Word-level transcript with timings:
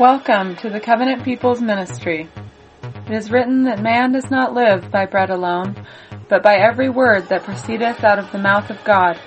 Welcome 0.00 0.56
to 0.56 0.70
the 0.70 0.80
Covenant 0.80 1.22
People's 1.22 1.62
Ministry. 1.62 2.28
It 3.06 3.12
is 3.12 3.30
written 3.30 3.62
that 3.66 3.80
man 3.80 4.10
does 4.10 4.28
not 4.28 4.52
live 4.52 4.90
by 4.90 5.06
bread 5.06 5.30
alone, 5.30 5.86
but 6.28 6.42
by 6.42 6.56
every 6.56 6.88
word 6.88 7.28
that 7.28 7.44
proceedeth 7.44 8.02
out 8.02 8.18
of 8.18 8.32
the 8.32 8.40
mouth 8.40 8.70
of 8.70 8.82
God. 8.82 9.20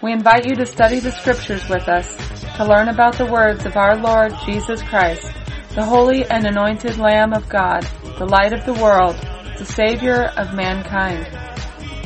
We 0.00 0.14
invite 0.14 0.46
you 0.46 0.56
to 0.56 0.64
study 0.64 0.98
the 0.98 1.12
scriptures 1.12 1.68
with 1.68 1.90
us, 1.90 2.16
to 2.56 2.64
learn 2.64 2.88
about 2.88 3.18
the 3.18 3.30
words 3.30 3.66
of 3.66 3.76
our 3.76 3.94
Lord 3.96 4.32
Jesus 4.46 4.82
Christ, 4.82 5.30
the 5.74 5.84
holy 5.84 6.24
and 6.24 6.46
anointed 6.46 6.96
Lamb 6.96 7.34
of 7.34 7.50
God, 7.50 7.86
the 8.16 8.24
light 8.24 8.54
of 8.54 8.64
the 8.64 8.80
world, 8.82 9.16
the 9.58 9.66
Savior 9.66 10.32
of 10.38 10.54
mankind. 10.54 11.28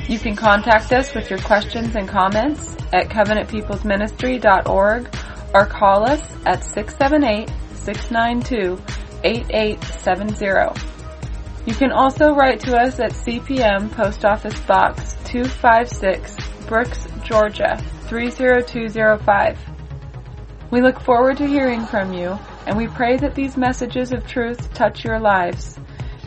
You 0.09 0.19
can 0.19 0.35
contact 0.35 0.93
us 0.93 1.15
with 1.15 1.31
your 1.31 1.39
questions 1.39 1.95
and 1.95 2.09
comments 2.09 2.75
at 2.93 3.11
covenantpeoplesministry.org 3.11 5.17
or 5.55 5.67
call 5.67 6.11
us 6.11 6.37
at 6.45 6.65
678-692-8870. 7.87 10.83
You 11.67 11.75
can 11.75 11.91
also 11.91 12.35
write 12.35 12.61
to 12.61 12.77
us 12.77 13.01
at 13.01 13.13
CPM 13.13 13.91
Post 13.91 14.25
Office 14.25 14.59
Box 14.61 15.17
256, 15.25 16.37
Brooks, 16.67 17.09
Georgia 17.25 17.83
30205. 18.09 19.59
We 20.71 20.81
look 20.81 21.01
forward 21.01 21.39
to 21.39 21.47
hearing 21.47 21.85
from 21.85 22.13
you 22.13 22.39
and 22.67 22.77
we 22.77 22.87
pray 22.89 23.17
that 23.17 23.35
these 23.35 23.57
messages 23.57 24.13
of 24.13 24.27
truth 24.27 24.73
touch 24.75 25.03
your 25.05 25.19
lives. 25.19 25.79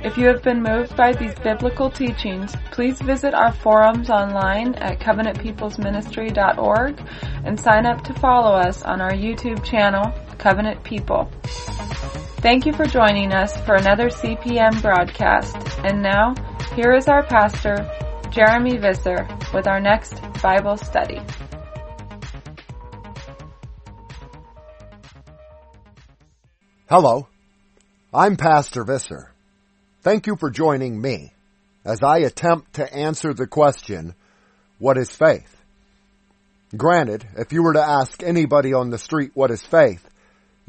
If 0.01 0.17
you 0.17 0.27
have 0.27 0.43
been 0.43 0.63
moved 0.63 0.95
by 0.95 1.11
these 1.11 1.35
biblical 1.35 1.91
teachings, 1.91 2.55
please 2.71 3.01
visit 3.01 3.33
our 3.33 3.51
forums 3.51 4.09
online 4.09 4.75
at 4.75 5.01
covenantpeoplesministry.org 5.01 7.01
and 7.43 7.59
sign 7.59 7.85
up 7.85 8.01
to 8.05 8.13
follow 8.13 8.53
us 8.53 8.81
on 8.83 9.01
our 9.01 9.11
YouTube 9.11 9.61
channel, 9.65 10.13
Covenant 10.39 10.83
People. 10.83 11.29
Thank 12.41 12.65
you 12.65 12.73
for 12.73 12.85
joining 12.85 13.33
us 13.33 13.55
for 13.65 13.75
another 13.75 14.09
CPM 14.09 14.81
broadcast. 14.81 15.55
And 15.83 16.01
now, 16.01 16.33
here 16.75 16.93
is 16.93 17.07
our 17.07 17.23
pastor, 17.23 17.75
Jeremy 18.31 18.77
Visser, 18.77 19.27
with 19.53 19.67
our 19.67 19.79
next 19.79 20.21
Bible 20.41 20.77
study. 20.77 21.21
Hello, 26.89 27.27
I'm 28.13 28.37
Pastor 28.37 28.83
Visser. 28.83 29.31
Thank 30.01 30.25
you 30.25 30.35
for 30.37 30.49
joining 30.49 30.99
me 30.99 31.33
as 31.85 32.01
I 32.01 32.19
attempt 32.19 32.73
to 32.75 32.93
answer 32.93 33.33
the 33.33 33.47
question, 33.47 34.15
what 34.77 34.97
is 34.97 35.09
faith? 35.09 35.55
Granted, 36.75 37.27
if 37.35 37.51
you 37.51 37.63
were 37.63 37.73
to 37.73 37.81
ask 37.81 38.23
anybody 38.23 38.73
on 38.73 38.89
the 38.89 38.97
street 38.97 39.31
what 39.33 39.51
is 39.51 39.61
faith, 39.61 40.07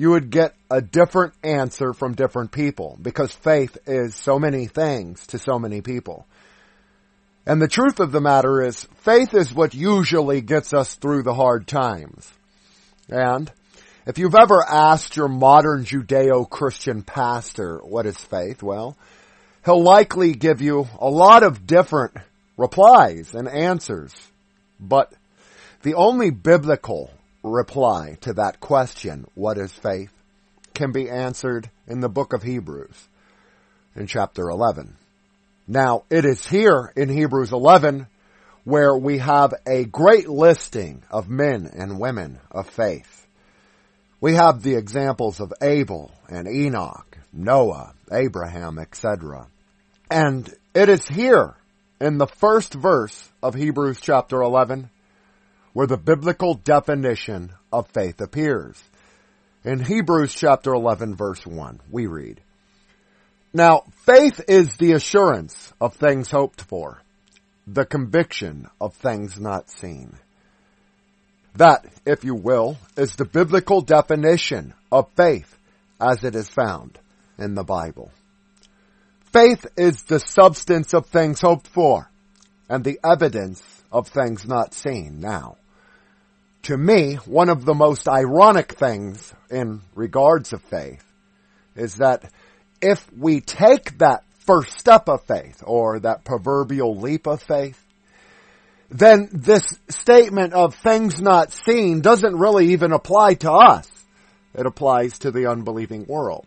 you 0.01 0.13
would 0.13 0.31
get 0.31 0.55
a 0.71 0.81
different 0.81 1.35
answer 1.45 1.93
from 1.93 2.15
different 2.15 2.53
people 2.53 2.99
because 3.03 3.33
faith 3.33 3.77
is 3.87 4.15
so 4.15 4.39
many 4.39 4.65
things 4.65 5.27
to 5.27 5.39
so 5.39 5.59
many 5.59 5.83
people. 5.83 6.27
And 7.45 7.61
the 7.61 7.69
truth 7.69 8.01
of 8.01 8.11
the 8.11 8.21
matter 8.23 8.63
is 8.63 8.89
faith 9.03 9.35
is 9.35 9.53
what 9.53 9.75
usually 9.75 10.41
gets 10.41 10.73
us 10.73 10.95
through 10.95 11.25
the 11.25 11.35
hard 11.35 11.67
times. 11.67 12.33
And 13.11 13.53
if 14.07 14.17
you've 14.17 14.35
ever 14.41 14.65
asked 14.67 15.19
your 15.19 15.29
modern 15.29 15.85
Judeo-Christian 15.85 17.03
pastor 17.03 17.81
what 17.85 18.07
is 18.07 18.17
faith, 18.17 18.63
well, 18.63 18.97
he'll 19.67 19.83
likely 19.83 20.33
give 20.33 20.63
you 20.63 20.89
a 20.99 21.11
lot 21.11 21.43
of 21.43 21.67
different 21.67 22.15
replies 22.57 23.35
and 23.35 23.47
answers. 23.47 24.15
But 24.81 25.13
the 25.83 25.93
only 25.93 26.31
biblical 26.31 27.11
reply 27.43 28.17
to 28.23 28.33
that 28.35 28.61
question, 28.61 29.27
what 29.35 29.59
is 29.59 29.73
faith, 29.73 30.13
can 30.75 30.93
be 30.93 31.09
answered 31.09 31.71
in 31.87 32.01
the 32.01 32.09
book 32.09 32.33
of 32.33 32.43
Hebrews 32.43 33.09
in 33.95 34.07
chapter 34.07 34.49
11. 34.49 34.97
Now, 35.67 36.05
it 36.11 36.25
is 36.25 36.47
here 36.47 36.93
in 36.97 37.09
Hebrews 37.09 37.53
11 37.53 38.07
where 38.65 38.97
we 38.97 39.19
have 39.19 39.55
a 39.67 39.85
great 39.85 40.29
listing 40.29 41.03
of 41.11 41.29
men 41.29 41.71
and 41.73 41.99
women 41.99 42.39
of 42.51 42.69
faith. 42.69 43.27
We 44.21 44.35
have 44.35 44.63
the 44.63 44.75
examples 44.75 45.41
of 45.41 45.53
Abel 45.63 46.11
and 46.29 46.47
Enoch, 46.47 47.19
Noah, 47.33 47.95
Abraham, 48.13 48.79
etc. 48.79 49.47
And 50.11 50.53
it 50.75 50.89
is 50.89 51.07
here 51.07 51.55
in 52.01 52.19
the 52.19 52.27
first 52.27 52.75
verse 52.75 53.31
of 53.43 53.55
Hebrews 53.55 54.01
chapter 54.01 54.43
11 54.43 54.91
where 55.73 55.87
the 55.87 55.97
biblical 55.97 56.55
definition 56.55 57.53
of 57.73 57.89
faith 57.89 58.21
appears. 58.21 58.83
In 59.65 59.79
Hebrews 59.79 60.35
chapter 60.35 60.73
11 60.73 61.17
verse 61.17 61.47
1, 61.47 61.81
we 61.91 62.07
read, 62.07 62.41
Now, 63.53 63.85
faith 64.07 64.41
is 64.49 64.77
the 64.77 64.93
assurance 64.93 65.73
of 65.81 65.95
things 65.95 66.31
hoped 66.31 66.63
for, 66.63 67.03
the 67.67 67.85
conviction 67.85 68.69
of 68.81 68.95
things 68.95 69.39
not 69.39 69.71
seen. 69.71 70.17
That, 71.57 71.85
if 72.07 72.25
you 72.25 72.35
will, 72.35 72.79
is 72.97 73.17
the 73.17 73.25
biblical 73.25 73.81
definition 73.81 74.73
of 74.91 75.11
faith 75.17 75.57
as 76.01 76.25
it 76.25 76.35
is 76.35 76.49
found 76.49 76.99
in 77.39 77.55
the 77.55 77.65
Bible. 77.65 78.11
Faith 79.33 79.67
is 79.77 80.03
the 80.05 80.19
substance 80.19 80.95
of 80.95 81.07
things 81.07 81.41
hoped 81.41 81.69
for 81.69 82.11
and 82.69 82.83
the 82.83 82.99
evidence 83.05 83.63
of 83.93 84.09
things 84.09 84.47
not 84.47 84.75
seen 84.75 85.21
now. 85.21 85.57
To 86.65 86.77
me, 86.77 87.15
one 87.15 87.49
of 87.49 87.65
the 87.65 87.75
most 87.75 88.09
ironic 88.09 88.73
things 88.73 89.33
in 89.51 89.81
regards 89.95 90.53
of 90.53 90.63
faith 90.63 91.05
is 91.75 91.97
that 91.97 92.31
if 92.83 93.11
we 93.13 93.41
take 93.41 93.99
that 93.99 94.25
first 94.41 94.79
step 94.79 95.09
of 95.09 95.23
faith 95.25 95.63
or 95.67 96.01
that 96.01 96.25
proverbial 96.25 96.97
leap 96.97 97.27
of 97.27 97.43
faith, 97.43 97.83
then 98.91 99.29
this 99.33 99.63
statement 99.89 100.53
of 100.53 100.75
things 100.75 101.21
not 101.21 101.53
seen 101.53 102.01
doesn't 102.01 102.37
really 102.37 102.73
even 102.73 102.93
apply 102.93 103.35
to 103.35 103.53
us. 103.53 103.89
It 104.55 104.67
applies 104.67 105.21
to 105.21 105.31
the 105.31 105.47
unbelieving 105.47 106.07
world. 106.07 106.47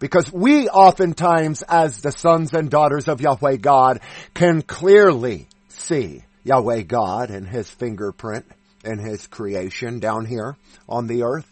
Because 0.00 0.30
we 0.32 0.68
oftentimes, 0.68 1.62
as 1.62 2.00
the 2.00 2.10
sons 2.10 2.52
and 2.52 2.68
daughters 2.68 3.08
of 3.08 3.20
Yahweh 3.20 3.56
God, 3.56 4.00
can 4.34 4.62
clearly 4.62 5.48
see 5.68 6.24
Yahweh 6.42 6.82
God 6.82 7.30
and 7.30 7.46
His 7.46 7.70
fingerprint 7.70 8.44
in 8.84 8.98
His 8.98 9.26
creation 9.26 9.98
down 9.98 10.26
here 10.26 10.56
on 10.88 11.06
the 11.06 11.22
earth. 11.22 11.46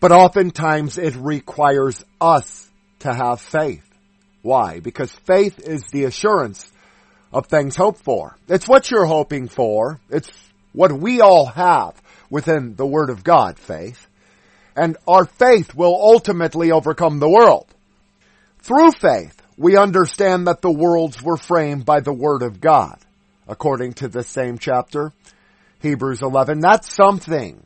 But 0.00 0.12
oftentimes 0.12 0.98
it 0.98 1.14
requires 1.16 2.04
us 2.20 2.68
to 3.00 3.12
have 3.12 3.40
faith. 3.40 3.86
Why? 4.42 4.80
Because 4.80 5.12
faith 5.26 5.58
is 5.58 5.82
the 5.90 6.04
assurance 6.04 6.70
of 7.32 7.46
things 7.46 7.76
hoped 7.76 8.02
for. 8.02 8.36
It's 8.48 8.66
what 8.66 8.90
you're 8.90 9.06
hoping 9.06 9.48
for. 9.48 10.00
It's 10.08 10.30
what 10.72 10.92
we 10.92 11.20
all 11.20 11.46
have 11.46 12.00
within 12.30 12.76
the 12.76 12.86
Word 12.86 13.10
of 13.10 13.22
God, 13.22 13.58
faith 13.58 14.06
and 14.76 14.96
our 15.06 15.24
faith 15.24 15.74
will 15.74 15.94
ultimately 15.94 16.70
overcome 16.72 17.18
the 17.18 17.28
world. 17.28 17.66
Through 18.60 18.92
faith, 18.92 19.36
we 19.56 19.76
understand 19.76 20.46
that 20.46 20.62
the 20.62 20.70
worlds 20.70 21.22
were 21.22 21.36
framed 21.36 21.84
by 21.84 22.00
the 22.00 22.12
Word 22.12 22.42
of 22.42 22.60
God, 22.60 22.98
according 23.48 23.94
to 23.94 24.08
the 24.08 24.22
same 24.22 24.58
chapter, 24.58 25.12
Hebrews 25.80 26.22
11. 26.22 26.60
That's 26.60 26.94
something 26.94 27.62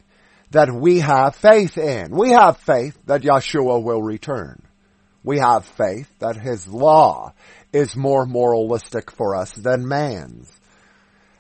that 0.51 0.73
we 0.73 1.01
have 1.01 1.35
faith 1.35 1.77
in. 1.77 2.15
We 2.15 2.31
have 2.31 2.59
faith 2.59 2.97
that 3.07 3.23
Yeshua 3.23 3.83
will 3.83 4.03
return. 4.03 4.63
We 5.23 5.39
have 5.39 5.65
faith 5.65 6.09
that 6.21 6.37
His 6.37 6.67
law 6.69 7.33
is 7.73 7.97
more 7.97 8.25
moralistic 8.25 9.11
for 9.11 9.35
us 9.35 9.51
than 9.53 9.89
man's. 9.89 10.51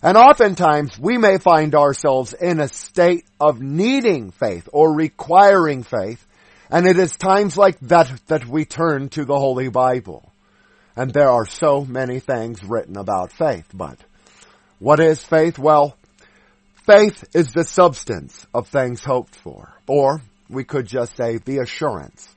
And 0.03 0.19
oftentimes 0.19 0.99
we 0.99 1.17
may 1.17 1.39
find 1.39 1.75
ourselves 1.75 2.35
in 2.35 2.61
a 2.61 2.69
state 2.69 3.25
of 3.41 3.63
needing 3.63 4.33
faith 4.33 4.69
or 4.73 4.93
requiring 4.93 5.83
faith. 5.83 6.27
And 6.71 6.87
it 6.87 6.99
is 6.99 7.17
times 7.17 7.57
like 7.57 7.79
that 7.81 8.11
that 8.27 8.47
we 8.47 8.65
turn 8.65 9.09
to 9.11 9.25
the 9.25 9.39
Holy 9.39 9.69
Bible. 9.69 10.31
And 10.97 11.13
there 11.13 11.31
are 11.31 11.47
so 11.47 11.85
many 11.85 12.21
things 12.21 12.63
written 12.63 12.97
about 12.97 13.33
faith, 13.33 13.67
but 13.73 13.99
what 14.79 15.01
is 15.01 15.25
faith? 15.25 15.59
Well, 15.59 15.97
faith 16.87 17.25
is 17.35 17.53
the 17.53 17.65
substance 17.65 18.47
of 18.55 18.69
things 18.69 19.03
hoped 19.03 19.35
for. 19.35 19.73
Or 19.87 20.23
we 20.49 20.65
could 20.65 20.87
just 20.87 21.17
say 21.17 21.39
the 21.39 21.59
assurance 21.59 22.35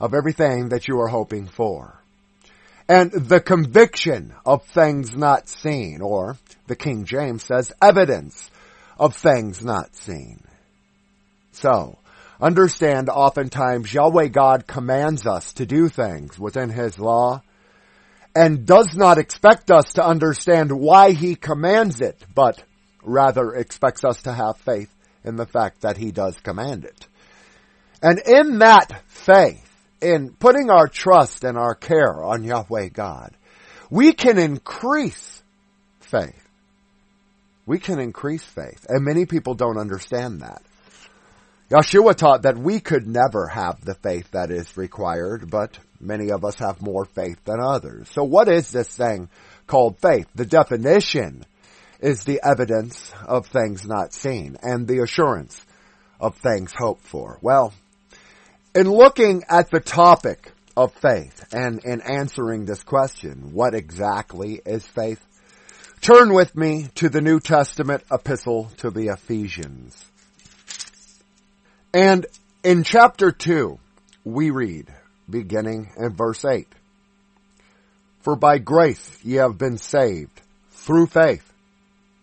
of 0.00 0.14
everything 0.14 0.70
that 0.70 0.88
you 0.88 0.98
are 1.00 1.08
hoping 1.08 1.46
for 1.46 2.00
and 2.90 3.12
the 3.12 3.40
conviction 3.40 4.34
of 4.44 4.64
things 4.64 5.14
not 5.14 5.48
seen, 5.48 6.00
or 6.02 6.36
the 6.66 6.74
King 6.74 7.04
James 7.04 7.44
says 7.44 7.72
evidence 7.80 8.50
of 8.98 9.14
things 9.14 9.64
not 9.64 9.94
seen. 9.94 10.42
So, 11.52 11.98
understand 12.40 13.08
oftentimes 13.08 13.94
Yahweh 13.94 14.26
God 14.26 14.66
commands 14.66 15.24
us 15.24 15.52
to 15.52 15.66
do 15.66 15.88
things 15.88 16.36
within 16.36 16.68
His 16.68 16.98
law 16.98 17.42
and 18.34 18.66
does 18.66 18.96
not 18.96 19.18
expect 19.18 19.70
us 19.70 19.92
to 19.92 20.04
understand 20.04 20.72
why 20.72 21.12
He 21.12 21.36
commands 21.36 22.00
it, 22.00 22.20
but 22.34 22.60
rather 23.02 23.54
expects 23.54 24.04
us 24.04 24.22
to 24.22 24.32
have 24.32 24.56
faith 24.58 24.94
in 25.24 25.36
the 25.36 25.46
fact 25.46 25.82
that 25.82 25.96
He 25.96 26.12
does 26.12 26.38
command 26.40 26.84
it. 26.84 27.06
And 28.02 28.18
in 28.18 28.58
that 28.60 29.02
faith, 29.06 29.66
in 30.00 30.30
putting 30.30 30.70
our 30.70 30.88
trust 30.88 31.44
and 31.44 31.58
our 31.58 31.74
care 31.74 32.22
on 32.22 32.44
Yahweh 32.44 32.88
God, 32.88 33.36
we 33.90 34.12
can 34.12 34.38
increase 34.38 35.42
faith. 36.00 36.48
We 37.66 37.78
can 37.78 38.00
increase 38.00 38.44
faith. 38.44 38.86
And 38.88 39.04
many 39.04 39.26
people 39.26 39.54
don't 39.54 39.78
understand 39.78 40.40
that. 40.40 40.62
Yeshua 41.70 42.16
taught 42.16 42.42
that 42.42 42.58
we 42.58 42.80
could 42.80 43.06
never 43.06 43.46
have 43.46 43.84
the 43.84 43.94
faith 43.94 44.30
that 44.32 44.50
is 44.50 44.76
required, 44.76 45.50
but 45.50 45.78
many 46.00 46.32
of 46.32 46.44
us 46.44 46.56
have 46.56 46.82
more 46.82 47.04
faith 47.04 47.38
than 47.44 47.60
others. 47.60 48.08
So 48.10 48.24
what 48.24 48.48
is 48.48 48.72
this 48.72 48.88
thing 48.88 49.28
called 49.68 49.98
faith? 49.98 50.26
The 50.34 50.46
definition 50.46 51.44
is 52.00 52.24
the 52.24 52.40
evidence 52.42 53.12
of 53.26 53.46
things 53.46 53.86
not 53.86 54.12
seen 54.12 54.56
and 54.62 54.88
the 54.88 55.00
assurance 55.02 55.64
of 56.18 56.36
things 56.36 56.72
hoped 56.76 57.06
for. 57.06 57.38
Well, 57.40 57.72
in 58.74 58.90
looking 58.90 59.44
at 59.48 59.70
the 59.70 59.80
topic 59.80 60.52
of 60.76 60.92
faith 60.94 61.52
and 61.52 61.84
in 61.84 62.00
answering 62.00 62.64
this 62.64 62.82
question, 62.82 63.52
what 63.52 63.74
exactly 63.74 64.60
is 64.64 64.86
faith? 64.86 65.24
Turn 66.00 66.32
with 66.32 66.56
me 66.56 66.88
to 66.94 67.08
the 67.08 67.20
New 67.20 67.40
Testament 67.40 68.02
epistle 68.10 68.70
to 68.78 68.90
the 68.90 69.08
Ephesians. 69.08 70.04
And 71.92 72.26
in 72.62 72.84
chapter 72.84 73.32
2, 73.32 73.78
we 74.24 74.50
read, 74.50 74.86
beginning 75.28 75.90
in 75.96 76.14
verse 76.14 76.44
8, 76.44 76.66
For 78.20 78.36
by 78.36 78.58
grace 78.58 79.18
ye 79.22 79.34
have 79.34 79.58
been 79.58 79.76
saved 79.76 80.40
through 80.70 81.08
faith, 81.08 81.49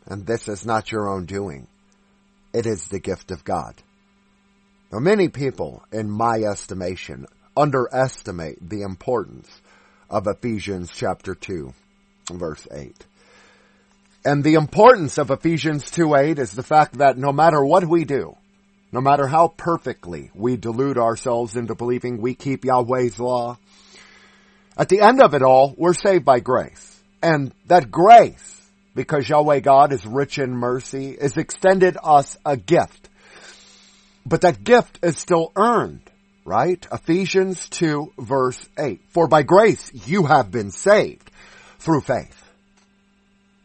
and 0.07 0.25
this 0.25 0.47
is 0.47 0.65
not 0.65 0.91
your 0.91 1.09
own 1.09 1.25
doing. 1.25 1.67
It 2.53 2.65
is 2.65 2.87
the 2.87 2.99
gift 2.99 3.31
of 3.31 3.43
God. 3.43 3.75
Now 4.91 4.99
many 4.99 5.27
people, 5.27 5.83
in 5.91 6.09
my 6.09 6.39
estimation, 6.39 7.27
underestimate 7.55 8.69
the 8.69 8.83
importance 8.83 9.49
of 10.09 10.27
Ephesians 10.27 10.91
chapter 10.93 11.35
2, 11.35 11.73
verse 12.31 12.67
8. 12.71 12.95
And 14.23 14.43
the 14.43 14.55
importance 14.55 15.17
of 15.17 15.31
Ephesians 15.31 15.83
2.8 15.91 16.39
is 16.39 16.51
the 16.51 16.63
fact 16.63 16.97
that 16.99 17.17
no 17.17 17.31
matter 17.31 17.63
what 17.63 17.85
we 17.85 18.05
do, 18.05 18.35
no 18.91 19.01
matter 19.01 19.27
how 19.27 19.49
perfectly 19.49 20.31
we 20.33 20.55
delude 20.55 20.97
ourselves 20.97 21.55
into 21.55 21.75
believing 21.75 22.21
we 22.21 22.33
keep 22.35 22.63
Yahweh's 22.63 23.19
law, 23.19 23.57
at 24.77 24.89
the 24.89 25.01
end 25.01 25.21
of 25.21 25.33
it 25.33 25.41
all, 25.41 25.73
we're 25.77 25.93
saved 25.93 26.23
by 26.23 26.39
grace. 26.39 27.01
And 27.21 27.51
that 27.65 27.89
grace, 27.91 28.56
because 28.97 29.29
Yahweh 29.29 29.59
God 29.59 29.93
is 29.93 30.07
rich 30.07 30.39
in 30.39 30.55
mercy, 30.55 31.11
is 31.11 31.37
extended 31.37 31.97
us 32.03 32.35
a 32.43 32.57
gift. 32.57 33.09
But 34.25 34.41
that 34.41 34.63
gift 34.63 34.97
is 35.03 35.19
still 35.19 35.51
earned, 35.55 36.01
right? 36.43 36.83
Ephesians 36.91 37.69
2 37.69 38.13
verse 38.17 38.59
8. 38.75 38.99
For 39.09 39.27
by 39.27 39.43
grace 39.43 39.91
you 40.07 40.25
have 40.25 40.49
been 40.49 40.71
saved 40.71 41.29
through 41.77 42.01
faith. 42.01 42.43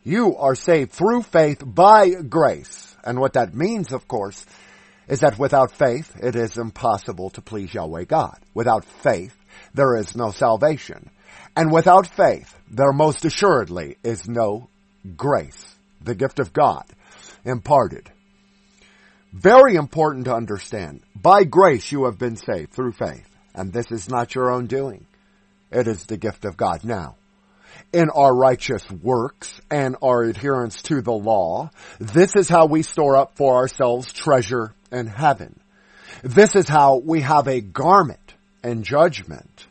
You 0.05 0.37
are 0.37 0.55
saved 0.55 0.93
through 0.93 1.23
faith 1.23 1.63
by 1.65 2.11
grace. 2.11 2.95
And 3.03 3.19
what 3.19 3.33
that 3.33 3.55
means, 3.55 3.91
of 3.91 4.07
course, 4.07 4.45
is 5.09 5.21
that 5.21 5.39
without 5.39 5.73
faith, 5.73 6.15
it 6.23 6.37
is 6.37 6.59
impossible 6.59 7.31
to 7.31 7.41
please 7.41 7.73
Yahweh 7.73 8.05
God. 8.05 8.39
Without 8.53 8.85
faith, 8.85 9.35
there 9.73 9.97
is 9.97 10.15
no 10.15 10.31
salvation. 10.31 11.09
And 11.57 11.73
without 11.73 12.07
faith, 12.07 12.55
there 12.71 12.93
most 12.93 13.25
assuredly 13.25 13.97
is 14.05 14.29
no 14.29 14.69
grace, 15.17 15.75
the 16.01 16.15
gift 16.15 16.39
of 16.39 16.53
God, 16.53 16.85
imparted. 17.45 18.11
Very 19.33 19.77
important 19.77 20.27
to 20.27 20.35
understand. 20.35 21.01
By 21.17 21.45
grace 21.45 21.91
you 21.91 22.05
have 22.05 22.19
been 22.19 22.37
saved 22.37 22.73
through 22.73 22.93
faith. 22.93 23.29
And 23.55 23.73
this 23.73 23.91
is 23.91 24.09
not 24.09 24.35
your 24.35 24.51
own 24.51 24.67
doing. 24.67 25.07
It 25.71 25.87
is 25.87 26.05
the 26.05 26.17
gift 26.17 26.45
of 26.45 26.57
God 26.57 26.85
now. 26.85 27.17
In 27.93 28.11
our 28.11 28.35
righteous 28.35 28.91
works 28.91 29.61
and 29.71 29.97
our 30.03 30.23
adherence 30.23 30.83
to 30.83 31.01
the 31.01 31.13
law, 31.13 31.71
this 31.99 32.37
is 32.37 32.49
how 32.49 32.67
we 32.67 32.83
store 32.83 33.17
up 33.17 33.37
for 33.37 33.57
ourselves 33.57 34.13
treasure 34.13 34.75
in 34.91 35.07
heaven. 35.07 35.59
This 36.23 36.55
is 36.55 36.69
how 36.69 36.99
we 36.99 37.23
have 37.23 37.49
a 37.49 37.61
garment 37.61 38.35
and 38.63 38.85
judgment. 38.85 39.67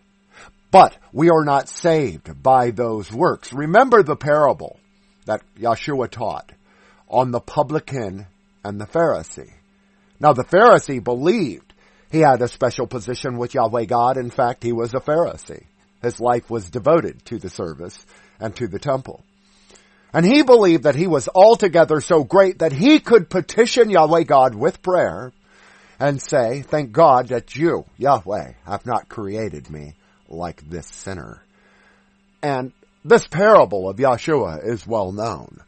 But 0.72 0.98
we 1.12 1.30
are 1.30 1.45
not 1.45 1.69
saved 1.69 2.42
by 2.42 2.72
those 2.72 3.12
works. 3.12 3.54
Remember 3.54 4.04
the 4.04 4.16
parable 4.16 4.80
that 5.31 5.44
Yeshua 5.57 6.10
taught 6.10 6.51
on 7.07 7.31
the 7.31 7.39
publican 7.39 8.28
and 8.66 8.80
the 8.80 8.86
Pharisee. 8.86 9.51
Now 10.19 10.33
the 10.33 10.44
Pharisee 10.44 11.01
believed 11.01 11.74
he 12.12 12.19
had 12.19 12.42
a 12.42 12.50
special 12.50 12.86
position 12.86 13.38
with 13.38 13.54
Yahweh 13.54 13.86
God. 13.86 14.18
In 14.18 14.30
fact, 14.30 14.63
he 14.63 14.74
was 14.74 14.94
a 14.94 15.00
Pharisee. 15.00 15.63
His 16.01 16.19
life 16.19 16.50
was 16.50 16.69
devoted 16.69 17.24
to 17.25 17.38
the 17.38 17.50
service 17.50 18.06
and 18.39 18.54
to 18.57 18.68
the 18.68 18.80
temple. 18.80 19.24
And 20.13 20.25
he 20.25 20.44
believed 20.44 20.83
that 20.83 20.95
he 20.95 21.07
was 21.07 21.30
altogether 21.34 22.01
so 22.01 22.25
great 22.25 22.60
that 22.60 22.74
he 22.74 23.00
could 23.00 23.30
petition 23.30 23.89
Yahweh 23.89 24.24
God 24.24 24.54
with 24.54 24.81
prayer 24.81 25.31
and 26.00 26.22
say, 26.22 26.63
thank 26.63 26.92
God 26.92 27.30
that 27.30 27.56
you, 27.56 27.86
Yahweh, 27.98 28.54
have 28.66 28.86
not 28.86 29.07
created 29.07 29.69
me 29.69 29.94
like 30.27 30.69
this 30.69 30.88
sinner. 30.88 31.42
And 32.44 32.74
this 33.03 33.27
parable 33.27 33.89
of 33.89 33.98
Yahshua 33.98 34.65
is 34.65 34.86
well 34.86 35.12
known 35.12 35.59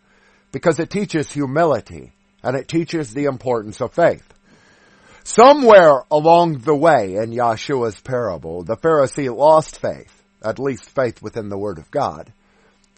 because 0.51 0.80
it 0.80 0.89
teaches 0.89 1.31
humility 1.31 2.13
and 2.44 2.56
it 2.56 2.68
teaches 2.68 3.13
the 3.13 3.25
importance 3.25 3.81
of 3.81 3.94
faith. 3.94 4.27
Somewhere 5.24 6.03
along 6.12 6.59
the 6.59 6.75
way 6.75 7.15
in 7.15 7.31
Yahshua's 7.31 8.00
parable, 8.01 8.63
the 8.63 8.75
Pharisee 8.75 9.33
lost 9.33 9.80
faith, 9.80 10.24
at 10.44 10.59
least 10.59 10.89
faith 10.89 11.21
within 11.21 11.50
the 11.50 11.57
Word 11.57 11.80
of 11.80 11.89
God, 11.89 12.31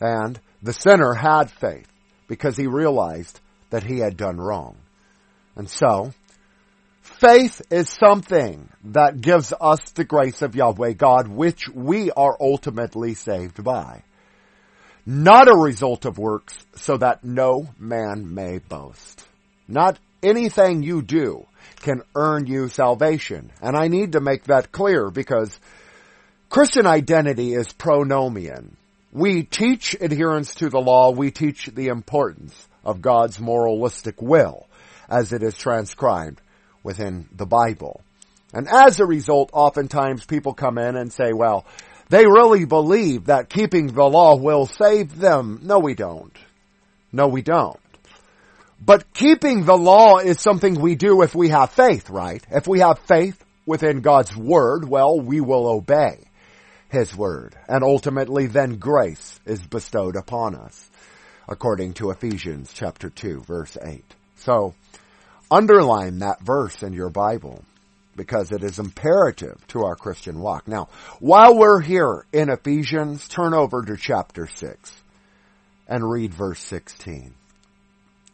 and 0.02 0.40
the 0.62 0.74
sinner 0.74 1.14
had 1.14 1.52
faith 1.52 1.88
because 2.28 2.58
he 2.58 2.68
realized 2.68 3.40
that 3.70 3.84
he 3.84 4.00
had 4.00 4.18
done 4.18 4.38
wrong. 4.38 4.76
And 5.56 5.70
so, 5.70 6.12
faith 7.04 7.62
is 7.70 7.90
something 7.90 8.70
that 8.86 9.22
gives 9.22 9.54
us 9.62 9.80
the 9.92 10.04
grace 10.04 10.42
of 10.42 10.56
Yahweh 10.56 10.94
God, 10.94 11.28
which 11.28 11.70
we 11.74 12.12
are 12.12 12.36
ultimately 12.42 13.14
saved 13.14 13.64
by. 13.64 14.04
Not 15.06 15.48
a 15.48 15.56
result 15.56 16.06
of 16.06 16.18
works, 16.18 16.57
so 16.75 16.98
that 16.98 17.24
no 17.24 17.68
man 17.78 18.34
may 18.34 18.57
boast. 18.57 19.24
Not 19.68 20.00
anything 20.24 20.81
you 20.81 21.02
do 21.02 21.46
can 21.81 22.02
earn 22.16 22.48
you 22.48 22.68
salvation. 22.69 23.52
And 23.62 23.78
I 23.78 23.88
need 23.88 24.13
to 24.13 24.19
make 24.19 24.46
that 24.46 24.72
clear 24.72 25.12
because 25.12 25.60
Christian 26.50 26.88
identity 26.88 27.53
is 27.53 27.68
pronomian. 27.68 28.75
We 29.12 29.44
teach 29.44 29.96
adherence 30.01 30.56
to 30.56 30.70
the 30.70 30.80
law. 30.80 31.12
We 31.12 31.32
teach 31.32 31.68
the 31.68 31.88
importance 31.88 32.68
of 32.84 33.01
God's 33.01 33.39
moralistic 33.39 34.22
will 34.22 34.68
as 35.08 35.34
it 35.34 35.44
is 35.44 35.56
transcribed 35.56 36.41
within 36.84 37.30
the 37.36 37.46
Bible. 37.46 38.01
And 38.53 38.68
as 38.68 39.00
a 39.00 39.06
result, 39.06 39.50
oftentimes 39.53 40.25
people 40.25 40.53
come 40.53 40.77
in 40.77 40.96
and 40.96 41.12
say, 41.12 41.34
well, 41.34 41.65
they 42.10 42.26
really 42.26 42.66
believe 42.66 43.26
that 43.26 43.50
keeping 43.50 43.88
the 43.88 44.04
law 44.04 44.36
will 44.36 44.66
save 44.66 45.18
them. 45.18 45.60
No, 45.64 45.80
we 45.80 45.96
don't. 45.96 46.36
No, 47.12 47.28
we 47.28 47.42
don't. 47.42 47.80
But 48.80 49.14
keeping 49.14 49.66
the 49.66 49.78
law 49.78 50.18
is 50.18 50.40
something 50.40 50.80
we 50.80 50.96
do 50.96 51.22
if 51.22 51.34
we 51.34 51.50
have 51.50 51.72
faith, 51.72 52.10
right? 52.10 52.46
If 52.52 52.68
we 52.68 52.80
have 52.80 53.00
faith 53.00 53.44
within 53.66 54.02
God's 54.02 54.36
word, 54.36 54.88
well, 54.88 55.20
we 55.20 55.42
will 55.42 55.68
obey 55.68 56.20
his 56.90 57.16
word. 57.16 57.56
And 57.68 57.84
ultimately 57.84 58.48
then 58.48 58.76
grace 58.76 59.40
is 59.46 59.62
bestowed 59.62 60.16
upon 60.16 60.56
us, 60.56 60.90
according 61.48 61.94
to 61.96 62.12
Ephesians 62.12 62.72
chapter 62.74 63.10
2 63.10 63.42
verse 63.42 63.78
8. 63.82 64.04
So, 64.36 64.76
underline 65.50 66.20
that 66.20 66.42
verse 66.42 66.84
in 66.84 66.94
your 66.94 67.10
Bible 67.10 67.64
because 68.15 68.51
it 68.51 68.63
is 68.63 68.79
imperative 68.79 69.65
to 69.67 69.84
our 69.84 69.95
Christian 69.95 70.39
walk. 70.39 70.67
Now, 70.67 70.89
while 71.19 71.57
we're 71.57 71.81
here 71.81 72.25
in 72.31 72.50
Ephesians, 72.50 73.27
turn 73.27 73.53
over 73.53 73.81
to 73.84 73.98
chapter 73.98 74.48
6 74.48 75.03
and 75.88 76.10
read 76.10 76.34
verse 76.34 76.60
16. 76.62 77.34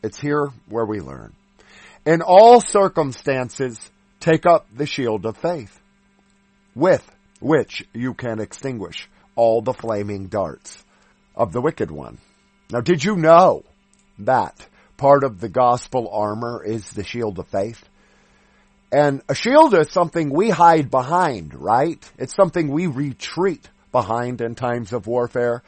It's 0.03 0.19
here 0.19 0.49
where 0.67 0.85
we 0.85 0.99
learn. 0.99 1.33
In 2.05 2.21
all 2.21 2.61
circumstances, 2.61 3.79
take 4.19 4.45
up 4.45 4.65
the 4.75 4.85
shield 4.85 5.25
of 5.25 5.37
faith, 5.37 5.79
with 6.75 7.07
which 7.39 7.85
you 7.93 8.13
can 8.13 8.39
extinguish 8.39 9.09
all 9.35 9.61
the 9.61 9.73
flaming 9.73 10.27
darts 10.27 10.83
of 11.35 11.51
the 11.51 11.61
wicked 11.61 11.91
one. 11.91 12.17
Now 12.71 12.81
did 12.81 13.03
you 13.03 13.15
know 13.15 13.63
that 14.19 14.65
part 14.97 15.23
of 15.23 15.39
the 15.39 15.49
gospel 15.49 16.09
armor 16.11 16.63
is 16.63 16.89
the 16.91 17.03
shield 17.03 17.39
of 17.39 17.47
faith? 17.47 17.83
And 18.91 19.21
a 19.29 19.35
shield 19.35 19.73
is 19.73 19.89
something 19.91 20.29
we 20.29 20.49
hide 20.49 20.91
behind, 20.91 21.53
right? 21.53 22.03
It's 22.17 22.35
something 22.35 22.67
we 22.69 22.87
retreat 22.87 23.69
behind 23.91 24.41
in 24.41 24.55
times 24.55 24.91
of 24.91 25.07
warfare. 25.07 25.63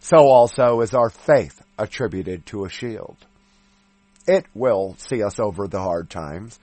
So 0.00 0.18
also 0.18 0.82
is 0.82 0.92
our 0.94 1.08
faith 1.08 1.62
attributed 1.78 2.44
to 2.46 2.64
a 2.64 2.68
shield. 2.68 3.16
It 4.26 4.44
will 4.54 4.96
see 4.98 5.22
us 5.22 5.38
over 5.38 5.68
the 5.68 5.80
hard 5.80 6.10
times. 6.10 6.58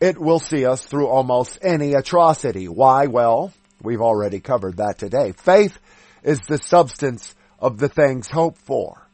It 0.00 0.18
will 0.18 0.38
see 0.38 0.66
us 0.66 0.84
through 0.84 1.08
almost 1.08 1.58
any 1.62 1.94
atrocity. 1.94 2.68
Why? 2.68 3.06
Well, 3.06 3.52
we've 3.82 4.00
already 4.00 4.40
covered 4.40 4.76
that 4.76 4.98
today. 4.98 5.32
Faith 5.32 5.78
is 6.22 6.40
the 6.40 6.58
substance 6.58 7.34
of 7.58 7.78
the 7.78 7.88
things 7.88 8.28
hoped 8.28 8.58
for, 8.58 9.06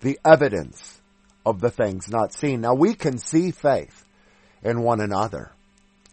the 0.00 0.18
evidence 0.24 1.00
of 1.44 1.60
the 1.60 1.70
things 1.70 2.08
not 2.08 2.32
seen. 2.32 2.60
Now 2.60 2.74
we 2.74 2.94
can 2.94 3.18
see 3.18 3.50
faith 3.50 4.04
in 4.62 4.82
one 4.82 5.00
another, 5.00 5.52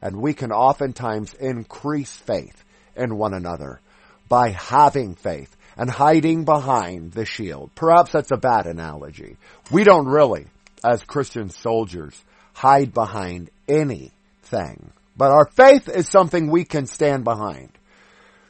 and 0.01 0.21
we 0.21 0.33
can 0.33 0.51
oftentimes 0.51 1.33
increase 1.33 2.15
faith 2.15 2.63
in 2.95 3.17
one 3.17 3.33
another 3.33 3.79
by 4.27 4.49
having 4.49 5.15
faith 5.15 5.55
and 5.77 5.89
hiding 5.89 6.45
behind 6.45 7.13
the 7.13 7.25
shield. 7.25 7.71
Perhaps 7.75 8.11
that's 8.11 8.31
a 8.31 8.37
bad 8.37 8.67
analogy. 8.67 9.37
We 9.71 9.83
don't 9.83 10.07
really, 10.07 10.45
as 10.83 11.03
Christian 11.03 11.49
soldiers, 11.49 12.21
hide 12.53 12.93
behind 12.93 13.49
anything. 13.67 14.91
But 15.15 15.31
our 15.31 15.49
faith 15.51 15.89
is 15.89 16.07
something 16.07 16.49
we 16.49 16.63
can 16.63 16.85
stand 16.85 17.23
behind, 17.23 17.69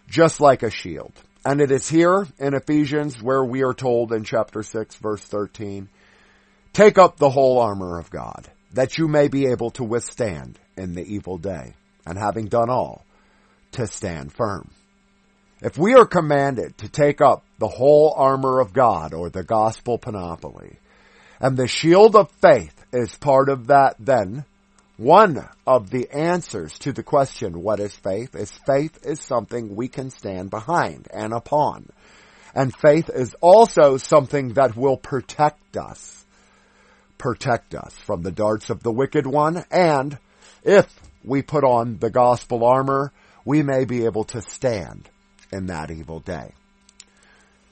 just 0.10 0.42
like 0.42 0.64
a 0.64 0.72
shield. 0.72 1.14
And 1.46 1.62
it 1.62 1.72
is 1.72 1.88
here 1.88 2.28
in 2.38 2.54
Ephesians 2.54 3.22
where 3.22 3.44
we 3.44 3.64
are 3.64 3.74
told 3.74 4.12
in 4.12 4.24
chapter 4.24 4.62
6 4.62 4.96
verse 4.96 5.22
13, 5.22 5.88
take 6.74 6.98
up 6.98 7.18
the 7.18 7.30
whole 7.30 7.60
armor 7.60 7.98
of 7.98 8.10
God, 8.10 8.50
that 8.74 8.98
you 8.98 9.08
may 9.08 9.28
be 9.28 9.48
able 9.48 9.72
to 9.72 9.84
withstand 9.84 10.60
in 10.78 10.96
the 10.96 11.06
evil 11.06 11.38
day, 11.38 11.74
and 12.06 12.18
having 12.18 12.48
done 12.48 12.70
all, 12.70 13.06
to 13.72 13.88
stand 13.88 14.32
firm. 14.32 14.70
If 15.62 15.78
we 15.78 15.94
are 15.96 16.06
commanded 16.06 16.78
to 16.78 16.90
take 16.90 17.20
up 17.20 17.44
the 17.58 17.68
whole 17.68 18.14
armor 18.16 18.62
of 18.62 18.74
God 18.74 19.14
or 19.14 19.30
the 19.30 19.44
gospel 19.44 19.98
panoply, 19.98 20.78
and 21.40 21.58
the 21.58 21.68
shield 21.68 22.16
of 22.16 22.32
faith 22.42 22.74
is 22.94 23.16
part 23.16 23.50
of 23.50 23.68
that, 23.68 23.96
then 24.00 24.46
one 24.98 25.48
of 25.66 25.90
the 25.90 26.10
answers 26.12 26.78
to 26.80 26.92
the 26.92 27.04
question, 27.04 27.62
what 27.62 27.80
is 27.80 27.96
faith, 27.96 28.36
is 28.36 28.52
faith 28.66 29.00
is 29.04 29.22
something 29.22 29.76
we 29.76 29.88
can 29.88 30.10
stand 30.10 30.50
behind 30.50 31.08
and 31.14 31.34
upon. 31.34 31.90
And 32.54 32.76
faith 32.76 33.10
is 33.14 33.34
also 33.42 33.98
something 33.98 34.54
that 34.54 34.76
will 34.76 34.98
protect 34.98 35.78
us. 35.78 36.19
Protect 37.20 37.76
us 37.76 37.94
from 37.94 38.24
the 38.24 38.32
darts 38.32 38.72
of 38.72 38.82
the 38.82 38.92
wicked 38.92 39.28
one. 39.28 39.64
And 39.70 40.18
if 40.64 40.88
we 41.24 41.44
put 41.44 41.64
on 41.64 42.00
the 42.00 42.10
gospel 42.10 42.66
armor, 42.66 43.12
we 43.46 43.62
may 43.62 43.86
be 43.86 44.06
able 44.06 44.24
to 44.24 44.42
stand 44.42 45.10
in 45.52 45.68
that 45.68 45.92
evil 45.92 46.22
day. 46.22 46.54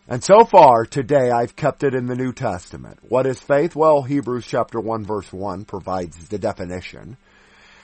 And 0.10 0.24
so 0.24 0.46
far 0.46 0.86
today 0.86 1.32
I've 1.32 1.56
kept 1.56 1.84
it 1.84 1.96
in 1.96 2.08
the 2.08 2.16
New 2.16 2.34
Testament. 2.34 3.00
What 3.08 3.26
is 3.26 3.40
faith? 3.40 3.76
Well, 3.76 4.04
Hebrews 4.04 4.46
chapter 4.46 4.80
1 4.80 5.06
verse 5.06 5.32
1 5.34 5.66
provides 5.66 6.30
the 6.30 6.38
definition. 6.38 7.18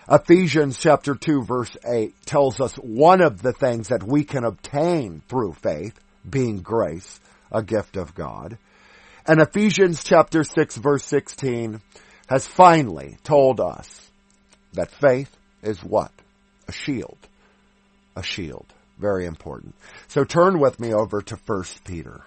Ephesians 0.10 0.78
chapter 0.78 1.16
2 1.16 1.44
verse 1.44 1.76
8 1.86 2.14
tells 2.26 2.60
us 2.60 2.76
one 2.76 3.22
of 3.22 3.42
the 3.42 3.54
things 3.54 3.88
that 3.88 4.04
we 4.04 4.26
can 4.26 4.44
obtain 4.44 5.22
through 5.30 5.54
faith, 5.54 5.98
being 6.30 6.60
grace, 6.60 7.22
a 7.52 7.64
gift 7.64 7.96
of 7.96 8.14
God. 8.14 8.58
And 9.26 9.40
Ephesians 9.40 10.04
chapter 10.04 10.44
6 10.44 10.76
verse 10.78 11.06
16 11.06 11.82
has 12.28 12.46
finally 12.46 13.18
told 13.24 13.62
us 13.62 14.12
that 14.74 14.92
faith 14.92 15.34
is 15.62 15.82
what? 15.82 16.12
A 16.68 16.74
shield. 16.74 17.18
A 18.18 18.24
shield. 18.24 18.66
Very 19.00 19.26
important. 19.26 19.76
So 20.08 20.26
turn 20.26 20.60
with 20.60 20.80
me 20.80 20.94
over 20.94 21.22
to 21.22 21.36
1 21.46 21.64
Peter. 21.86 22.22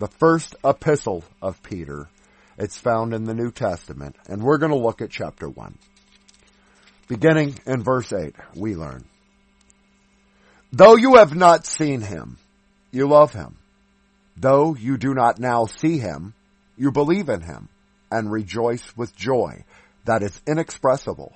The 0.00 0.08
first 0.08 0.56
epistle 0.64 1.22
of 1.40 1.62
Peter. 1.62 2.08
It's 2.58 2.78
found 2.78 3.14
in 3.14 3.24
the 3.24 3.34
New 3.34 3.50
Testament, 3.50 4.16
and 4.28 4.42
we're 4.42 4.58
going 4.58 4.70
to 4.70 4.78
look 4.78 5.02
at 5.02 5.10
chapter 5.10 5.48
1. 5.48 5.76
Beginning 7.08 7.58
in 7.66 7.82
verse 7.82 8.12
8, 8.12 8.34
we 8.54 8.76
learn. 8.76 9.04
Though 10.72 10.96
you 10.96 11.16
have 11.16 11.34
not 11.34 11.66
seen 11.66 12.00
him, 12.00 12.38
you 12.90 13.08
love 13.08 13.32
him. 13.32 13.56
Though 14.36 14.74
you 14.74 14.96
do 14.96 15.14
not 15.14 15.38
now 15.38 15.66
see 15.66 15.98
him, 15.98 16.34
you 16.76 16.90
believe 16.90 17.28
in 17.28 17.40
him 17.40 17.68
and 18.10 18.30
rejoice 18.30 18.96
with 18.96 19.16
joy 19.16 19.64
that 20.04 20.22
is 20.22 20.40
inexpressible 20.46 21.32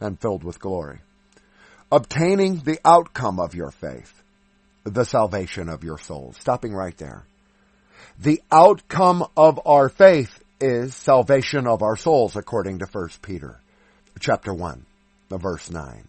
and 0.00 0.20
filled 0.20 0.44
with 0.44 0.60
glory 0.60 1.00
obtaining 1.92 2.60
the 2.60 2.78
outcome 2.84 3.40
of 3.40 3.54
your 3.54 3.70
faith, 3.70 4.22
the 4.84 5.04
salvation 5.04 5.68
of 5.68 5.84
your 5.84 5.98
souls. 5.98 6.36
Stopping 6.38 6.72
right 6.72 6.96
there. 6.96 7.24
The 8.18 8.40
outcome 8.50 9.24
of 9.36 9.60
our 9.66 9.88
faith 9.88 10.42
is 10.60 10.94
salvation 10.94 11.66
of 11.66 11.82
our 11.82 11.96
souls 11.96 12.36
according 12.36 12.78
to 12.80 12.86
1 12.86 13.08
Peter 13.22 13.60
chapter 14.18 14.52
1, 14.52 14.84
the 15.30 15.38
verse 15.38 15.70
9. 15.70 16.06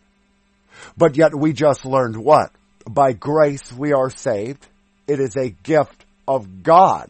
But 0.97 1.15
yet 1.15 1.33
we 1.33 1.53
just 1.53 1.85
learned 1.85 2.17
what? 2.17 2.51
By 2.89 3.13
grace 3.13 3.71
we 3.71 3.93
are 3.93 4.09
saved. 4.09 4.67
It 5.07 5.19
is 5.19 5.35
a 5.37 5.49
gift 5.49 6.05
of 6.35 6.63
God. 6.63 7.09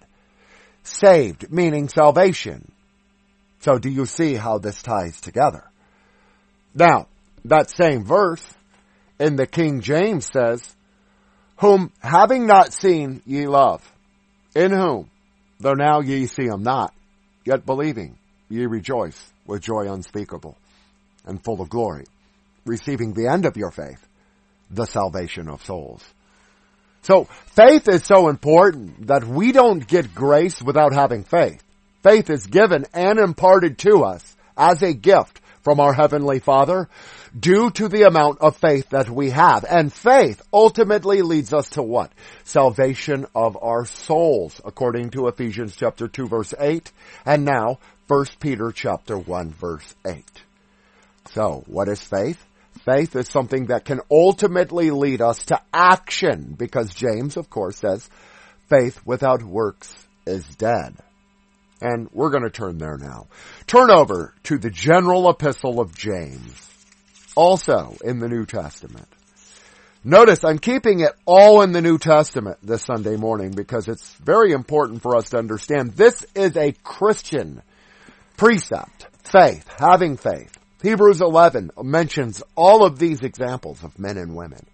Saved, 0.84 1.52
meaning 1.52 1.90
salvation. 1.90 2.72
So 3.60 3.78
do 3.78 3.90
you 3.90 4.06
see 4.06 4.34
how 4.36 4.58
this 4.58 4.82
ties 4.82 5.22
together? 5.22 5.64
Now, 6.74 7.08
that 7.46 7.70
same 7.70 8.04
verse 8.04 8.44
in 9.20 9.36
the 9.36 9.46
King 9.46 9.82
James 9.82 10.28
says, 10.32 10.64
whom 11.58 11.92
having 12.00 12.48
not 12.48 12.74
seen 12.74 13.22
ye 13.26 13.46
love, 13.46 13.88
in 14.56 14.72
whom, 14.72 15.10
though 15.60 15.74
now 15.74 16.02
ye 16.02 16.26
see 16.26 16.46
him 16.46 16.64
not, 16.64 16.94
yet 17.46 17.66
believing, 17.66 18.18
ye 18.50 18.66
rejoice 18.66 19.32
with 19.46 19.62
joy 19.62 19.92
unspeakable 19.92 20.58
and 21.26 21.44
full 21.44 21.62
of 21.62 21.70
glory, 21.70 22.06
receiving 22.66 23.14
the 23.14 23.28
end 23.28 23.46
of 23.46 23.58
your 23.58 23.70
faith, 23.70 24.04
the 24.72 24.86
salvation 24.86 25.48
of 25.48 25.64
souls. 25.64 26.04
So 27.04 27.26
faith 27.56 27.88
is 27.88 28.06
so 28.06 28.30
important 28.30 29.08
that 29.08 29.26
we 29.26 29.52
don't 29.52 29.86
get 29.86 30.14
grace 30.14 30.62
without 30.62 30.94
having 30.94 31.24
faith. 31.24 31.64
Faith 32.04 32.30
is 32.30 32.46
given 32.46 32.86
and 32.94 33.20
imparted 33.20 33.78
to 33.80 34.04
us 34.04 34.36
as 34.58 34.82
a 34.82 34.94
gift 34.94 35.40
from 35.62 35.80
our 35.80 35.94
Heavenly 35.94 36.40
Father 36.40 36.90
due 37.38 37.70
to 37.72 37.88
the 37.88 38.04
amount 38.04 38.42
of 38.42 38.58
faith 38.58 38.90
that 38.90 39.10
we 39.10 39.30
have. 39.30 39.64
And 39.68 39.94
faith 39.94 40.42
ultimately 40.52 41.22
leads 41.22 41.54
us 41.54 41.70
to 41.72 41.84
what? 41.84 42.12
Salvation 42.44 43.26
of 43.36 43.58
our 43.62 43.86
souls, 43.86 44.60
according 44.66 45.12
to 45.12 45.28
Ephesians 45.28 45.76
chapter 45.76 46.08
2 46.08 46.28
verse 46.28 46.54
8, 46.60 46.92
and 47.26 47.46
now 47.46 47.80
1 48.08 48.26
Peter 48.40 48.72
chapter 48.72 49.18
1 49.18 49.52
verse 49.52 49.96
8. 50.06 50.24
So, 51.32 51.64
what 51.68 51.88
is 51.88 52.02
faith? 52.02 52.44
Faith 52.86 53.16
is 53.16 53.28
something 53.28 53.68
that 53.68 53.86
can 53.86 54.02
ultimately 54.10 54.90
lead 54.90 55.22
us 55.22 55.46
to 55.46 55.60
action, 55.72 56.56
because 56.58 56.94
James, 56.94 57.38
of 57.38 57.50
course, 57.50 57.78
says, 57.78 58.10
faith 58.70 59.00
without 59.06 59.44
works 59.44 59.94
is 60.26 60.44
dead. 60.56 60.96
And 61.80 62.10
we're 62.12 62.30
going 62.30 62.44
to 62.44 62.50
turn 62.50 62.78
there 62.78 62.98
now. 62.98 63.28
Turn 63.68 63.92
over 63.92 64.34
to 64.44 64.58
the 64.58 64.70
general 64.70 65.30
epistle 65.30 65.80
of 65.80 65.96
James, 65.96 66.70
also 67.36 67.98
in 68.04 68.20
the 68.20 68.30
New 68.30 68.46
Testament. 68.46 69.08
Notice 70.04 70.44
I'm 70.44 70.58
keeping 70.58 71.02
it 71.02 71.12
all 71.26 71.62
in 71.62 71.74
the 71.74 71.82
New 71.82 72.00
Testament 72.00 72.58
this 72.64 72.84
Sunday 72.84 73.18
morning 73.18 73.52
because 73.52 73.88
it's 73.88 74.16
very 74.16 74.52
important 74.52 75.04
for 75.04 75.16
us 75.16 75.30
to 75.30 75.38
understand 75.38 75.92
this 75.92 76.26
is 76.34 76.58
a 76.58 76.72
Christian 76.84 77.62
precept. 78.38 79.06
Faith, 79.24 79.68
having 79.78 80.18
faith. 80.18 80.58
Hebrews 80.82 81.22
11 81.22 81.72
mentions 81.82 82.42
all 82.56 82.84
of 82.84 82.98
these 82.98 83.22
examples 83.22 83.84
of 83.84 84.00
men 84.00 84.18
and 84.18 84.36
women. 84.36 84.66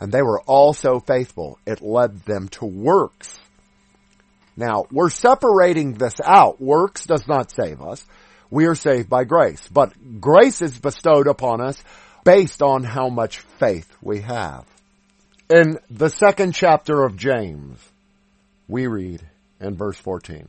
And 0.00 0.12
they 0.12 0.22
were 0.22 0.40
all 0.42 0.74
so 0.74 1.00
faithful, 1.00 1.58
it 1.66 1.80
led 1.80 2.20
them 2.24 2.48
to 2.48 2.66
works 2.66 3.38
now, 4.56 4.86
we're 4.90 5.10
separating 5.10 5.92
this 5.92 6.14
out. 6.24 6.60
Works 6.60 7.04
does 7.04 7.28
not 7.28 7.50
save 7.50 7.82
us. 7.82 8.04
We 8.50 8.66
are 8.66 8.74
saved 8.74 9.08
by 9.08 9.24
grace. 9.24 9.68
But 9.68 10.20
grace 10.20 10.62
is 10.62 10.78
bestowed 10.78 11.26
upon 11.26 11.60
us 11.60 11.82
based 12.24 12.62
on 12.62 12.82
how 12.82 13.08
much 13.08 13.40
faith 13.58 13.90
we 14.00 14.22
have. 14.22 14.64
In 15.50 15.78
the 15.90 16.08
second 16.08 16.52
chapter 16.52 17.04
of 17.04 17.16
James, 17.16 17.78
we 18.66 18.86
read 18.86 19.22
in 19.60 19.76
verse 19.76 19.98
14, 19.98 20.48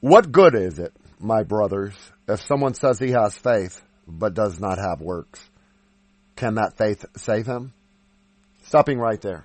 What 0.00 0.32
good 0.32 0.54
is 0.54 0.78
it, 0.78 0.94
my 1.18 1.42
brothers, 1.42 1.94
if 2.26 2.40
someone 2.42 2.74
says 2.74 2.98
he 2.98 3.10
has 3.10 3.36
faith, 3.36 3.82
but 4.08 4.34
does 4.34 4.58
not 4.58 4.78
have 4.78 5.00
works? 5.00 5.40
Can 6.36 6.54
that 6.54 6.76
faith 6.76 7.04
save 7.16 7.46
him? 7.46 7.72
Stopping 8.64 8.98
right 8.98 9.20
there. 9.20 9.44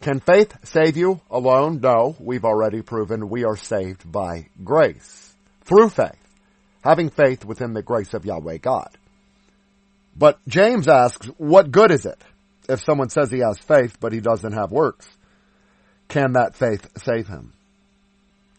Can 0.00 0.20
faith 0.20 0.54
save 0.64 0.96
you 0.96 1.20
alone? 1.30 1.80
No. 1.80 2.16
We've 2.18 2.44
already 2.44 2.82
proven 2.82 3.28
we 3.28 3.44
are 3.44 3.56
saved 3.56 4.10
by 4.10 4.48
grace. 4.62 5.34
Through 5.64 5.90
faith. 5.90 6.12
Having 6.82 7.10
faith 7.10 7.44
within 7.44 7.72
the 7.72 7.82
grace 7.82 8.14
of 8.14 8.24
Yahweh 8.24 8.58
God. 8.58 8.88
But 10.16 10.38
James 10.46 10.88
asks, 10.88 11.26
what 11.38 11.70
good 11.70 11.90
is 11.90 12.06
it 12.06 12.20
if 12.68 12.80
someone 12.80 13.10
says 13.10 13.30
he 13.30 13.40
has 13.40 13.58
faith 13.58 13.98
but 14.00 14.12
he 14.12 14.20
doesn't 14.20 14.52
have 14.52 14.70
works? 14.70 15.08
Can 16.08 16.32
that 16.32 16.56
faith 16.56 16.88
save 17.02 17.26
him? 17.26 17.52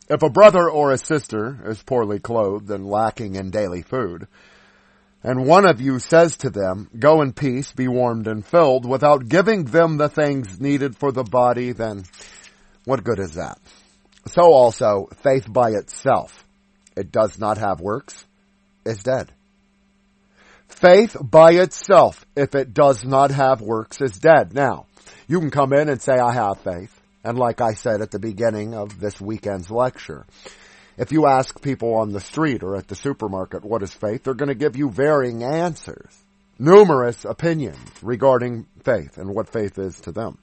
If 0.10 0.24
a 0.24 0.30
brother 0.30 0.70
or 0.70 0.92
a 0.92 0.98
sister 0.98 1.60
is 1.66 1.82
poorly 1.84 2.20
clothed 2.20 2.70
and 2.70 2.88
lacking 2.88 3.36
in 3.36 3.50
daily 3.50 3.82
food, 3.82 4.28
and 5.28 5.46
one 5.46 5.68
of 5.68 5.82
you 5.82 6.00
says 6.00 6.38
to 6.38 6.50
them, 6.50 6.90
go 6.98 7.22
in 7.22 7.34
peace, 7.34 7.74
be 7.74 7.90
warmed 7.90 8.28
and 8.28 8.46
filled, 8.46 8.88
without 8.88 9.28
giving 9.28 9.66
them 9.66 9.98
the 9.98 10.08
things 10.08 10.62
needed 10.62 10.96
for 10.96 11.12
the 11.12 11.26
body, 11.26 11.74
then 11.74 12.06
what 12.86 13.04
good 13.04 13.20
is 13.20 13.34
that? 13.34 13.60
So 14.28 14.44
also, 14.44 15.10
faith 15.24 15.52
by 15.52 15.72
itself, 15.72 16.46
it 16.96 17.12
does 17.12 17.38
not 17.38 17.58
have 17.58 17.82
works, 17.82 18.26
is 18.86 19.00
dead. 19.00 19.34
Faith 20.70 21.18
by 21.20 21.56
itself, 21.56 22.26
if 22.38 22.56
it 22.56 22.74
does 22.74 23.04
not 23.04 23.32
have 23.32 23.60
works, 23.60 24.00
is 24.00 24.18
dead. 24.18 24.54
Now, 24.54 24.86
you 25.28 25.42
can 25.42 25.52
come 25.52 25.74
in 25.74 25.90
and 25.90 26.02
say, 26.02 26.14
I 26.14 26.36
have 26.36 26.62
faith. 26.62 26.98
And 27.26 27.38
like 27.38 27.60
I 27.60 27.74
said 27.74 28.02
at 28.02 28.12
the 28.12 28.20
beginning 28.20 28.76
of 28.76 28.98
this 28.98 29.20
weekend's 29.20 29.70
lecture, 29.70 30.26
if 30.98 31.12
you 31.12 31.28
ask 31.28 31.62
people 31.62 31.94
on 31.96 32.12
the 32.12 32.20
street 32.20 32.64
or 32.64 32.76
at 32.76 32.88
the 32.88 32.96
supermarket 32.96 33.64
what 33.64 33.84
is 33.84 33.94
faith, 33.94 34.24
they're 34.24 34.34
going 34.34 34.50
to 34.50 34.56
give 34.56 34.76
you 34.76 34.90
varying 34.90 35.44
answers, 35.44 36.12
numerous 36.58 37.24
opinions 37.24 37.78
regarding 38.02 38.66
faith 38.84 39.18
and 39.18 39.34
what 39.34 39.50
faith 39.50 39.78
is 39.78 40.00
to 40.02 40.12
them. 40.12 40.38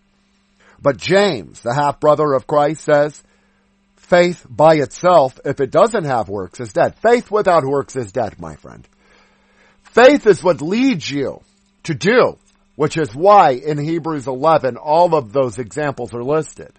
But 0.81 0.97
James, 0.97 1.61
the 1.61 1.75
half 1.75 1.99
brother 1.99 2.33
of 2.33 2.47
Christ 2.47 2.85
says, 2.85 3.23
faith 3.97 4.47
by 4.49 4.77
itself, 4.77 5.41
if 5.45 5.61
it 5.61 5.71
doesn't 5.71 6.05
have 6.05 6.29
works, 6.29 6.61
is 6.61 6.73
dead. 6.73 6.95
Faith 6.97 7.31
without 7.31 7.65
works 7.65 7.97
is 7.97 8.13
dead, 8.13 8.39
my 8.39 8.55
friend. 8.57 8.87
Faith 9.83 10.27
is 10.27 10.43
what 10.43 10.61
leads 10.61 11.11
you 11.11 11.41
to 11.85 11.95
do, 11.95 12.37
which 12.77 12.97
is 12.97 13.15
why 13.15 13.53
in 13.53 13.79
Hebrews 13.79 14.27
11 14.27 14.77
all 14.77 15.15
of 15.15 15.33
those 15.33 15.59
examples 15.59 16.13
are 16.13 16.23
listed. 16.23 16.73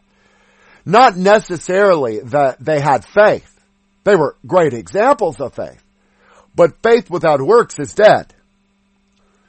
Not 0.86 1.17
necessarily 1.17 2.20
that 2.20 2.63
they 2.63 2.79
had 2.79 3.05
faith. 3.05 3.51
They 4.05 4.15
were 4.15 4.38
great 4.47 4.74
examples 4.74 5.41
of 5.41 5.55
faith. 5.55 5.83
But 6.55 6.81
faith 6.81 7.09
without 7.09 7.41
works 7.41 7.79
is 7.79 7.93
dead. 7.93 8.33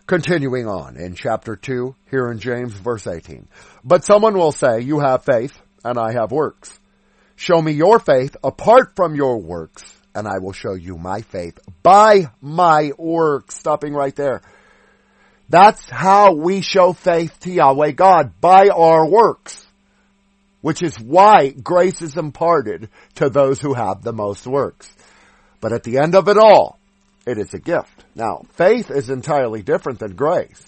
Continuing 0.06 0.66
on 0.66 0.96
in 0.96 1.14
chapter 1.14 1.56
2, 1.56 1.94
here 2.10 2.30
in 2.30 2.38
James 2.38 2.72
verse 2.72 3.06
18. 3.06 3.48
But 3.84 4.04
someone 4.04 4.34
will 4.34 4.52
say, 4.52 4.80
you 4.80 5.00
have 5.00 5.24
faith 5.24 5.56
and 5.84 5.98
I 5.98 6.12
have 6.12 6.32
works. 6.32 6.76
Show 7.36 7.60
me 7.60 7.72
your 7.72 7.98
faith 7.98 8.36
apart 8.42 8.96
from 8.96 9.14
your 9.14 9.38
works 9.38 9.84
and 10.14 10.26
I 10.26 10.38
will 10.38 10.52
show 10.52 10.74
you 10.74 10.96
my 10.96 11.20
faith 11.20 11.58
by 11.82 12.30
my 12.40 12.92
works. 12.96 13.56
Stopping 13.56 13.92
right 13.92 14.16
there. 14.16 14.40
That's 15.50 15.88
how 15.90 16.32
we 16.32 16.62
show 16.62 16.94
faith 16.94 17.38
to 17.40 17.52
Yahweh 17.52 17.92
God, 17.92 18.40
by 18.40 18.68
our 18.68 19.06
works 19.06 19.65
which 20.66 20.82
is 20.82 20.98
why 20.98 21.50
grace 21.50 22.02
is 22.02 22.16
imparted 22.16 22.88
to 23.14 23.30
those 23.30 23.60
who 23.60 23.72
have 23.72 24.02
the 24.02 24.12
most 24.12 24.48
works. 24.48 24.92
But 25.60 25.72
at 25.72 25.84
the 25.84 25.98
end 25.98 26.16
of 26.16 26.26
it 26.26 26.36
all, 26.36 26.80
it 27.24 27.38
is 27.38 27.54
a 27.54 27.60
gift. 27.60 28.04
Now, 28.16 28.42
faith 28.54 28.90
is 28.90 29.08
entirely 29.08 29.62
different 29.62 30.00
than 30.00 30.16
grace. 30.16 30.60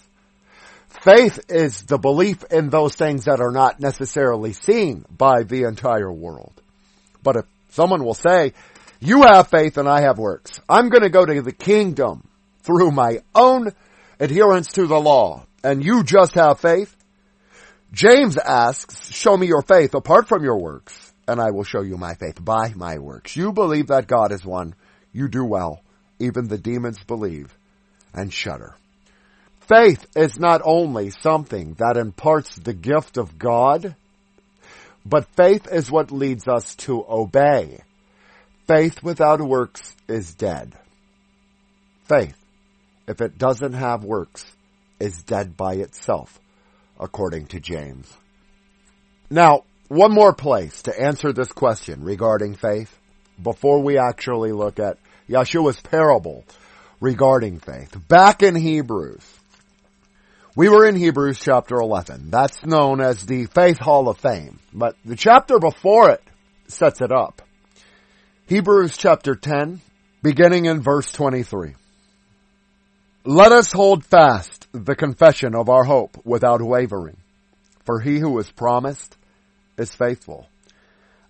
Faith 1.02 1.40
is 1.48 1.82
the 1.82 1.98
belief 1.98 2.44
in 2.44 2.70
those 2.70 2.94
things 2.94 3.24
that 3.24 3.40
are 3.40 3.50
not 3.50 3.80
necessarily 3.80 4.52
seen 4.52 5.04
by 5.10 5.42
the 5.42 5.64
entire 5.64 6.12
world. 6.12 6.52
But 7.24 7.34
if 7.34 7.46
someone 7.70 8.04
will 8.04 8.14
say, 8.14 8.52
you 9.00 9.24
have 9.24 9.48
faith 9.48 9.78
and 9.78 9.88
I 9.88 10.02
have 10.02 10.16
works, 10.16 10.60
I'm 10.68 10.90
going 10.90 11.02
to 11.02 11.10
go 11.10 11.26
to 11.26 11.42
the 11.42 11.50
kingdom 11.50 12.28
through 12.62 12.92
my 12.92 13.18
own 13.34 13.72
adherence 14.20 14.68
to 14.74 14.86
the 14.86 15.00
law, 15.00 15.44
and 15.64 15.84
you 15.84 16.04
just 16.04 16.34
have 16.34 16.60
faith, 16.60 16.94
James 17.92 18.36
asks, 18.36 19.10
show 19.14 19.36
me 19.36 19.46
your 19.46 19.62
faith 19.62 19.94
apart 19.94 20.28
from 20.28 20.44
your 20.44 20.60
works, 20.60 21.12
and 21.26 21.40
I 21.40 21.50
will 21.52 21.64
show 21.64 21.80
you 21.80 21.96
my 21.96 22.14
faith 22.14 22.42
by 22.44 22.72
my 22.74 22.98
works. 22.98 23.34
You 23.34 23.52
believe 23.52 23.86
that 23.86 24.06
God 24.06 24.30
is 24.30 24.44
one. 24.44 24.74
You 25.12 25.28
do 25.28 25.44
well. 25.44 25.80
Even 26.18 26.48
the 26.48 26.58
demons 26.58 26.98
believe 27.04 27.56
and 28.12 28.32
shudder. 28.32 28.74
Faith 29.60 30.06
is 30.14 30.38
not 30.38 30.60
only 30.64 31.10
something 31.10 31.74
that 31.74 31.96
imparts 31.96 32.56
the 32.56 32.74
gift 32.74 33.16
of 33.16 33.38
God, 33.38 33.96
but 35.06 35.34
faith 35.34 35.66
is 35.70 35.90
what 35.90 36.10
leads 36.10 36.46
us 36.46 36.74
to 36.76 37.04
obey. 37.08 37.80
Faith 38.66 39.02
without 39.02 39.40
works 39.40 39.96
is 40.08 40.34
dead. 40.34 40.74
Faith, 42.04 42.36
if 43.06 43.22
it 43.22 43.38
doesn't 43.38 43.72
have 43.72 44.04
works, 44.04 44.44
is 45.00 45.22
dead 45.22 45.56
by 45.56 45.74
itself 45.74 46.38
according 46.98 47.46
to 47.46 47.60
James. 47.60 48.12
Now, 49.30 49.64
one 49.88 50.12
more 50.12 50.34
place 50.34 50.82
to 50.82 51.00
answer 51.00 51.32
this 51.32 51.52
question 51.52 52.02
regarding 52.02 52.54
faith 52.54 52.94
before 53.42 53.82
we 53.82 53.98
actually 53.98 54.52
look 54.52 54.78
at 54.78 54.98
Yeshua's 55.28 55.80
parable 55.80 56.44
regarding 57.00 57.60
faith. 57.60 57.96
Back 58.08 58.42
in 58.42 58.54
Hebrews, 58.54 59.24
we 60.56 60.68
were 60.68 60.86
in 60.86 60.96
Hebrews 60.96 61.38
chapter 61.38 61.76
11. 61.76 62.30
That's 62.30 62.64
known 62.66 63.00
as 63.00 63.24
the 63.24 63.46
Faith 63.46 63.78
Hall 63.78 64.08
of 64.08 64.18
Fame. 64.18 64.58
But 64.72 64.96
the 65.04 65.16
chapter 65.16 65.58
before 65.58 66.10
it 66.10 66.22
sets 66.66 67.00
it 67.00 67.12
up. 67.12 67.42
Hebrews 68.46 68.96
chapter 68.96 69.34
10, 69.34 69.80
beginning 70.22 70.64
in 70.64 70.80
verse 70.80 71.12
23. 71.12 71.74
Let 73.30 73.52
us 73.52 73.70
hold 73.70 74.06
fast 74.06 74.68
the 74.72 74.96
confession 74.96 75.54
of 75.54 75.68
our 75.68 75.84
hope 75.84 76.16
without 76.24 76.62
wavering, 76.62 77.18
for 77.84 78.00
he 78.00 78.18
who 78.18 78.38
is 78.38 78.50
promised 78.50 79.18
is 79.76 79.94
faithful. 79.94 80.46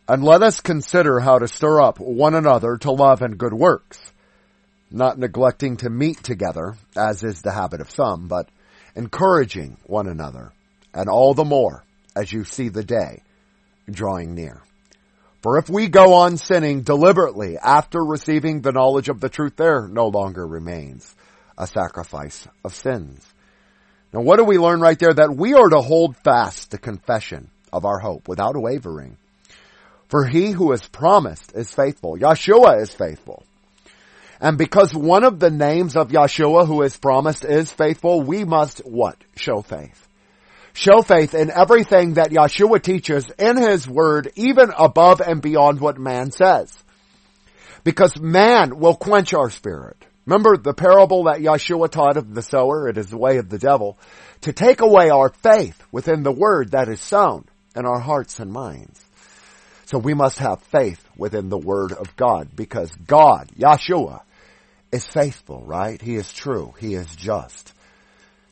And 0.06 0.22
let 0.22 0.44
us 0.44 0.60
consider 0.60 1.18
how 1.18 1.40
to 1.40 1.48
stir 1.48 1.80
up 1.80 1.98
one 1.98 2.36
another 2.36 2.76
to 2.76 2.92
love 2.92 3.20
and 3.20 3.36
good 3.36 3.52
works, 3.52 3.98
not 4.92 5.18
neglecting 5.18 5.78
to 5.78 5.90
meet 5.90 6.22
together, 6.22 6.76
as 6.96 7.24
is 7.24 7.42
the 7.42 7.50
habit 7.50 7.80
of 7.80 7.90
some, 7.90 8.28
but 8.28 8.48
encouraging 8.94 9.76
one 9.82 10.06
another, 10.06 10.52
and 10.94 11.08
all 11.08 11.34
the 11.34 11.44
more 11.44 11.82
as 12.14 12.32
you 12.32 12.44
see 12.44 12.68
the 12.68 12.84
day 12.84 13.24
drawing 13.90 14.36
near. 14.36 14.62
For 15.42 15.58
if 15.58 15.68
we 15.68 15.88
go 15.88 16.12
on 16.12 16.36
sinning 16.36 16.82
deliberately 16.82 17.58
after 17.58 18.00
receiving 18.04 18.60
the 18.60 18.70
knowledge 18.70 19.08
of 19.08 19.18
the 19.18 19.28
truth, 19.28 19.56
there 19.56 19.88
no 19.88 20.06
longer 20.06 20.46
remains 20.46 21.16
a 21.58 21.66
sacrifice 21.66 22.46
of 22.64 22.74
sins. 22.74 23.26
Now 24.14 24.22
what 24.22 24.38
do 24.38 24.44
we 24.44 24.58
learn 24.58 24.80
right 24.80 24.98
there? 24.98 25.12
That 25.12 25.36
we 25.36 25.52
are 25.52 25.68
to 25.68 25.80
hold 25.80 26.16
fast 26.16 26.70
the 26.70 26.78
confession 26.78 27.50
of 27.72 27.84
our 27.84 27.98
hope 27.98 28.28
without 28.28 28.56
wavering. 28.56 29.18
For 30.08 30.24
he 30.24 30.52
who 30.52 30.72
is 30.72 30.86
promised 30.88 31.52
is 31.54 31.74
faithful. 31.74 32.16
Yeshua 32.16 32.80
is 32.80 32.94
faithful. 32.94 33.44
And 34.40 34.56
because 34.56 34.94
one 34.94 35.24
of 35.24 35.40
the 35.40 35.50
names 35.50 35.96
of 35.96 36.08
Yeshua 36.08 36.66
who 36.66 36.82
is 36.82 36.96
promised 36.96 37.44
is 37.44 37.70
faithful, 37.70 38.22
we 38.22 38.44
must 38.44 38.78
what? 38.78 39.16
Show 39.36 39.62
faith. 39.62 40.06
Show 40.72 41.02
faith 41.02 41.34
in 41.34 41.50
everything 41.50 42.14
that 42.14 42.30
Yeshua 42.30 42.80
teaches 42.80 43.28
in 43.36 43.56
his 43.56 43.88
word, 43.88 44.30
even 44.36 44.70
above 44.78 45.20
and 45.20 45.42
beyond 45.42 45.80
what 45.80 45.98
man 45.98 46.30
says. 46.30 46.72
Because 47.82 48.18
man 48.18 48.78
will 48.78 48.94
quench 48.94 49.34
our 49.34 49.50
spirit. 49.50 49.96
Remember 50.28 50.58
the 50.58 50.74
parable 50.74 51.24
that 51.24 51.40
Yeshua 51.40 51.90
taught 51.90 52.18
of 52.18 52.34
the 52.34 52.42
sower? 52.42 52.86
It 52.86 52.98
is 52.98 53.08
the 53.08 53.16
way 53.16 53.38
of 53.38 53.48
the 53.48 53.56
devil. 53.56 53.96
To 54.42 54.52
take 54.52 54.82
away 54.82 55.08
our 55.08 55.30
faith 55.30 55.82
within 55.90 56.22
the 56.22 56.30
word 56.30 56.72
that 56.72 56.90
is 56.90 57.00
sown 57.00 57.46
in 57.74 57.86
our 57.86 57.98
hearts 57.98 58.38
and 58.38 58.52
minds. 58.52 59.02
So 59.86 59.96
we 59.96 60.12
must 60.12 60.38
have 60.40 60.60
faith 60.64 61.02
within 61.16 61.48
the 61.48 61.56
word 61.56 61.92
of 61.92 62.14
God 62.14 62.50
because 62.54 62.92
God, 63.06 63.50
Yeshua, 63.58 64.20
is 64.92 65.06
faithful, 65.06 65.64
right? 65.64 65.98
He 65.98 66.16
is 66.16 66.30
true. 66.30 66.74
He 66.78 66.92
is 66.92 67.16
just. 67.16 67.72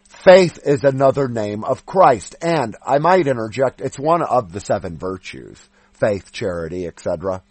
Faith 0.08 0.58
is 0.64 0.82
another 0.82 1.28
name 1.28 1.62
of 1.62 1.84
Christ. 1.84 2.36
And 2.40 2.74
I 2.86 3.00
might 3.00 3.26
interject, 3.26 3.82
it's 3.82 3.98
one 3.98 4.22
of 4.22 4.50
the 4.50 4.60
seven 4.60 4.96
virtues. 4.96 5.62
Faith, 5.92 6.32
charity, 6.32 6.86
etc. 6.86 7.42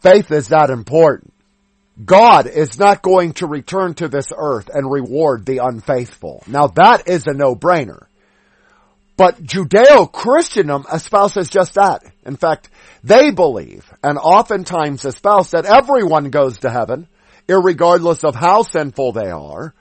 Faith 0.00 0.32
is 0.32 0.48
that 0.48 0.70
important. 0.70 1.34
God 2.02 2.46
is 2.46 2.78
not 2.78 3.02
going 3.02 3.34
to 3.34 3.46
return 3.46 3.94
to 3.94 4.08
this 4.08 4.32
earth 4.34 4.70
and 4.72 4.90
reward 4.90 5.44
the 5.44 5.58
unfaithful. 5.58 6.42
Now 6.46 6.68
that 6.68 7.08
is 7.08 7.24
a 7.26 7.34
no-brainer. 7.34 8.06
But 9.16 9.42
Judeo-Christendom 9.42 10.86
espouses 10.90 11.50
just 11.50 11.74
that. 11.74 12.02
In 12.24 12.36
fact, 12.36 12.70
they 13.04 13.30
believe, 13.30 13.92
and 14.02 14.16
oftentimes 14.16 15.04
espouse, 15.04 15.50
that 15.50 15.66
everyone 15.66 16.30
goes 16.30 16.58
to 16.58 16.70
heaven, 16.70 17.08
regardless 17.46 18.24
of 18.24 18.34
how 18.34 18.62
sinful 18.62 19.12
they 19.12 19.30
are, 19.30 19.74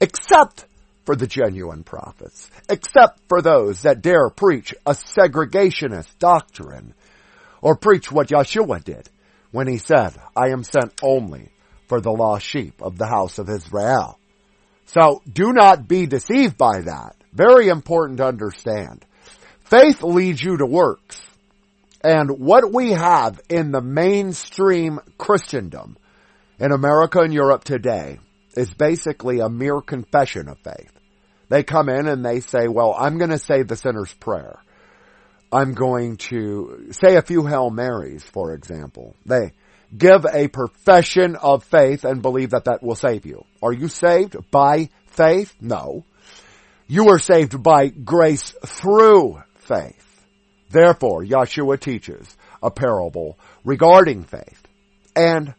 except 0.00 0.66
for 1.04 1.14
the 1.14 1.28
genuine 1.28 1.84
prophets, 1.84 2.50
except 2.68 3.20
for 3.28 3.40
those 3.40 3.82
that 3.82 4.02
dare 4.02 4.28
preach 4.30 4.74
a 4.84 4.92
segregationist 4.92 6.18
doctrine, 6.18 6.94
or 7.60 7.76
preach 7.76 8.10
what 8.10 8.28
Yeshua 8.28 8.82
did 8.82 9.08
when 9.52 9.68
he 9.68 9.78
said, 9.78 10.14
I 10.36 10.48
am 10.48 10.64
sent 10.64 10.92
only 11.02 11.50
for 11.86 12.00
the 12.00 12.10
lost 12.10 12.44
sheep 12.44 12.82
of 12.82 12.98
the 12.98 13.06
house 13.06 13.38
of 13.38 13.48
Israel. 13.48 14.18
So 14.86 15.22
do 15.30 15.52
not 15.52 15.86
be 15.86 16.06
deceived 16.06 16.58
by 16.58 16.80
that. 16.80 17.16
Very 17.32 17.68
important 17.68 18.18
to 18.18 18.26
understand. 18.26 19.04
Faith 19.64 20.02
leads 20.02 20.42
you 20.42 20.56
to 20.56 20.66
works. 20.66 21.20
And 22.04 22.40
what 22.40 22.72
we 22.72 22.90
have 22.90 23.40
in 23.48 23.70
the 23.70 23.80
mainstream 23.80 24.98
Christendom 25.18 25.96
in 26.58 26.72
America 26.72 27.20
and 27.20 27.32
Europe 27.32 27.64
today 27.64 28.18
is 28.56 28.72
basically 28.74 29.40
a 29.40 29.48
mere 29.48 29.80
confession 29.80 30.48
of 30.48 30.58
faith. 30.58 30.92
They 31.48 31.62
come 31.62 31.88
in 31.88 32.08
and 32.08 32.24
they 32.24 32.40
say, 32.40 32.68
well, 32.68 32.94
I'm 32.98 33.18
going 33.18 33.30
to 33.30 33.38
say 33.38 33.62
the 33.62 33.76
sinner's 33.76 34.12
prayer. 34.14 34.58
I'm 35.52 35.74
going 35.74 36.16
to 36.28 36.88
say 36.92 37.16
a 37.16 37.22
few 37.22 37.44
Hail 37.46 37.70
Marys, 37.70 38.24
for 38.24 38.54
example. 38.54 39.14
They 39.26 39.52
give 39.96 40.24
a 40.24 40.48
profession 40.48 41.36
of 41.36 41.62
faith 41.64 42.04
and 42.04 42.22
believe 42.22 42.50
that 42.50 42.64
that 42.64 42.82
will 42.82 42.94
save 42.94 43.26
you. 43.26 43.44
Are 43.62 43.72
you 43.72 43.88
saved 43.88 44.36
by 44.50 44.88
faith? 45.08 45.54
No. 45.60 46.04
You 46.86 47.10
are 47.10 47.18
saved 47.18 47.62
by 47.62 47.88
grace 47.88 48.54
through 48.64 49.42
faith. 49.56 50.24
Therefore, 50.70 51.22
Yeshua 51.22 51.78
teaches 51.78 52.34
a 52.62 52.70
parable 52.70 53.38
regarding 53.62 54.24
faith 54.24 54.62
and 55.14 55.54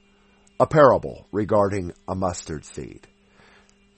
a 0.59 0.65
parable 0.65 1.27
regarding 1.31 1.93
a 2.07 2.15
mustard 2.15 2.65
seed. 2.65 3.07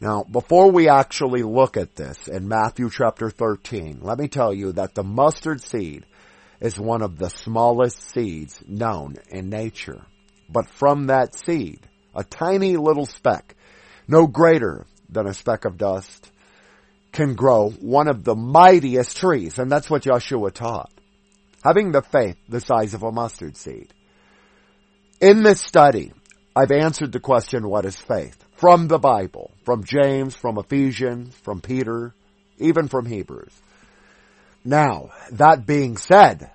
Now, 0.02 0.24
before 0.24 0.72
we 0.72 0.90
actually 0.90 1.44
look 1.44 1.78
at 1.78 1.96
this 1.96 2.28
in 2.28 2.48
Matthew 2.48 2.90
chapter 2.90 3.30
13, 3.30 4.00
let 4.02 4.20
me 4.20 4.28
tell 4.28 4.54
you 4.54 4.74
that 4.74 4.94
the 4.94 5.04
mustard 5.04 5.62
seed 5.62 6.06
is 6.60 6.80
one 6.80 7.02
of 7.02 7.18
the 7.18 7.30
smallest 7.30 8.12
seeds 8.12 8.62
known 8.68 9.16
in 9.30 9.50
nature. 9.50 10.02
But 10.50 10.70
from 10.70 11.08
that 11.08 11.36
seed, 11.36 11.88
a 12.14 12.24
tiny 12.24 12.78
little 12.78 13.06
speck, 13.06 13.56
no 14.08 14.28
greater 14.28 14.86
than 15.10 15.28
a 15.28 15.34
speck 15.34 15.66
of 15.66 15.78
dust, 15.78 16.30
can 17.12 17.34
grow 17.34 17.70
one 17.70 18.08
of 18.10 18.24
the 18.24 18.36
mightiest 18.36 19.16
trees. 19.18 19.58
And 19.58 19.72
that's 19.72 19.90
what 19.90 20.04
Yeshua 20.04 20.52
taught. 20.52 20.92
Having 21.64 21.94
the 21.94 22.02
faith 22.02 22.38
the 22.50 22.60
size 22.60 22.94
of 22.94 23.04
a 23.04 23.12
mustard 23.12 23.56
seed. 23.56 23.94
In 25.22 25.44
this 25.44 25.62
study, 25.62 26.12
I've 26.56 26.72
answered 26.72 27.14
the 27.14 27.20
question, 27.22 27.68
what 27.68 27.86
is 27.86 27.96
faith? 27.96 28.45
From 28.56 28.88
the 28.88 29.00
Bible, 29.00 29.52
from 29.64 29.84
James, 29.84 30.36
from 30.36 30.58
Ephesians, 30.58 31.36
from 31.44 31.62
Peter, 31.62 32.14
even 32.58 32.88
from 32.88 33.06
Hebrews. 33.06 33.54
Now, 34.64 35.12
that 35.32 35.66
being 35.66 35.98
said, 35.98 36.50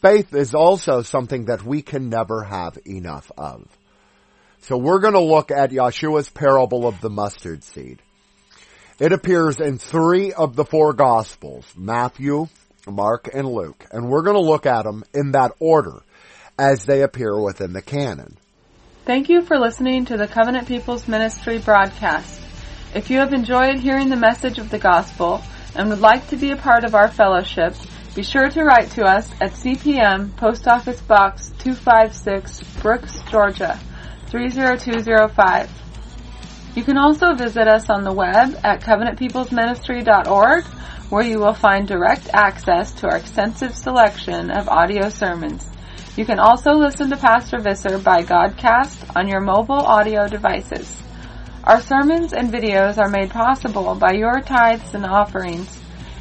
faith 0.00 0.34
is 0.34 0.54
also 0.54 1.02
something 1.02 1.46
that 1.46 1.62
we 1.62 1.82
can 1.82 2.08
never 2.08 2.42
have 2.42 2.78
enough 2.86 3.30
of. 3.36 3.66
So 4.62 4.78
we're 4.78 5.00
going 5.00 5.14
to 5.14 5.20
look 5.20 5.50
at 5.50 5.70
Yeshua's 5.70 6.30
parable 6.30 6.86
of 6.86 7.00
the 7.00 7.10
mustard 7.10 7.62
seed. 7.62 8.00
It 8.98 9.12
appears 9.12 9.60
in 9.60 9.76
three 9.76 10.32
of 10.32 10.56
the 10.56 10.64
four 10.64 10.94
gospels, 10.94 11.66
Matthew, 11.76 12.46
Mark, 12.86 13.28
and 13.32 13.46
Luke, 13.46 13.84
and 13.90 14.08
we're 14.08 14.22
going 14.22 14.36
to 14.36 14.40
look 14.40 14.64
at 14.66 14.84
them 14.84 15.04
in 15.12 15.32
that 15.32 15.52
order 15.58 16.02
as 16.58 16.84
they 16.84 17.02
appear 17.02 17.38
within 17.38 17.72
the 17.72 17.82
canon. 17.82 18.38
Thank 19.04 19.28
you 19.28 19.42
for 19.42 19.58
listening 19.58 20.06
to 20.06 20.16
the 20.16 20.26
Covenant 20.26 20.66
People's 20.66 21.06
Ministry 21.06 21.58
broadcast. 21.58 22.40
If 22.94 23.10
you 23.10 23.18
have 23.18 23.34
enjoyed 23.34 23.76
hearing 23.80 24.08
the 24.08 24.16
message 24.16 24.58
of 24.58 24.70
the 24.70 24.78
gospel 24.78 25.42
and 25.74 25.90
would 25.90 26.00
like 26.00 26.26
to 26.28 26.36
be 26.36 26.52
a 26.52 26.56
part 26.56 26.84
of 26.84 26.94
our 26.94 27.08
fellowship, 27.08 27.74
be 28.14 28.22
sure 28.22 28.48
to 28.48 28.64
write 28.64 28.90
to 28.92 29.04
us 29.04 29.30
at 29.42 29.52
CPM 29.52 30.34
Post 30.38 30.66
Office 30.66 31.02
Box 31.02 31.52
256, 31.58 32.62
Brooks, 32.80 33.20
Georgia 33.30 33.78
30205. 34.28 35.70
You 36.74 36.82
can 36.82 36.96
also 36.96 37.34
visit 37.34 37.68
us 37.68 37.90
on 37.90 38.04
the 38.04 38.12
web 38.12 38.58
at 38.64 38.80
covenantpeoplesministry.org 38.80 40.64
where 41.10 41.24
you 41.24 41.40
will 41.40 41.52
find 41.52 41.86
direct 41.86 42.30
access 42.32 42.92
to 42.92 43.08
our 43.10 43.18
extensive 43.18 43.76
selection 43.76 44.50
of 44.50 44.66
audio 44.70 45.10
sermons. 45.10 45.73
You 46.16 46.24
can 46.24 46.38
also 46.38 46.74
listen 46.74 47.10
to 47.10 47.16
Pastor 47.16 47.58
Visser 47.58 47.98
by 47.98 48.22
Godcast 48.22 49.16
on 49.16 49.26
your 49.26 49.40
mobile 49.40 49.80
audio 49.80 50.28
devices. 50.28 50.96
Our 51.64 51.80
sermons 51.80 52.32
and 52.32 52.52
videos 52.52 52.98
are 52.98 53.08
made 53.08 53.30
possible 53.30 53.96
by 53.96 54.12
your 54.12 54.40
tithes 54.40 54.94
and 54.94 55.04
offerings. 55.04 55.76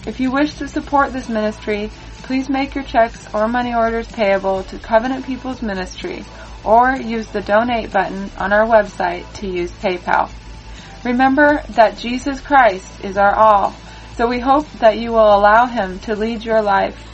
If 0.08 0.20
you 0.20 0.32
wish 0.32 0.56
to 0.56 0.68
support 0.68 1.14
this 1.14 1.30
ministry, 1.30 1.92
please 2.24 2.50
make 2.50 2.74
your 2.74 2.84
checks 2.84 3.32
or 3.36 3.48
money 3.48 3.76
orders 3.76 4.12
payable 4.12 4.64
to 4.64 4.80
Covenant 4.80 5.28
People's 5.28 5.62
Ministry 5.62 6.26
or 6.64 6.96
use 6.96 7.28
the 7.28 7.42
donate 7.42 7.92
button 7.92 8.32
on 8.40 8.52
our 8.52 8.66
website 8.66 9.32
to 9.36 9.48
use 9.48 9.72
PayPal. 9.74 10.32
Remember 11.04 11.62
that 11.70 12.00
Jesus 12.00 12.42
Christ 12.42 13.06
is 13.06 13.16
our 13.16 13.36
all, 13.36 13.76
so 14.16 14.28
we 14.28 14.40
hope 14.40 14.68
that 14.80 14.98
you 14.98 15.12
will 15.12 15.36
allow 15.36 15.68
Him 15.68 16.00
to 16.00 16.16
lead 16.16 16.44
your 16.44 16.64
life. 16.64 17.13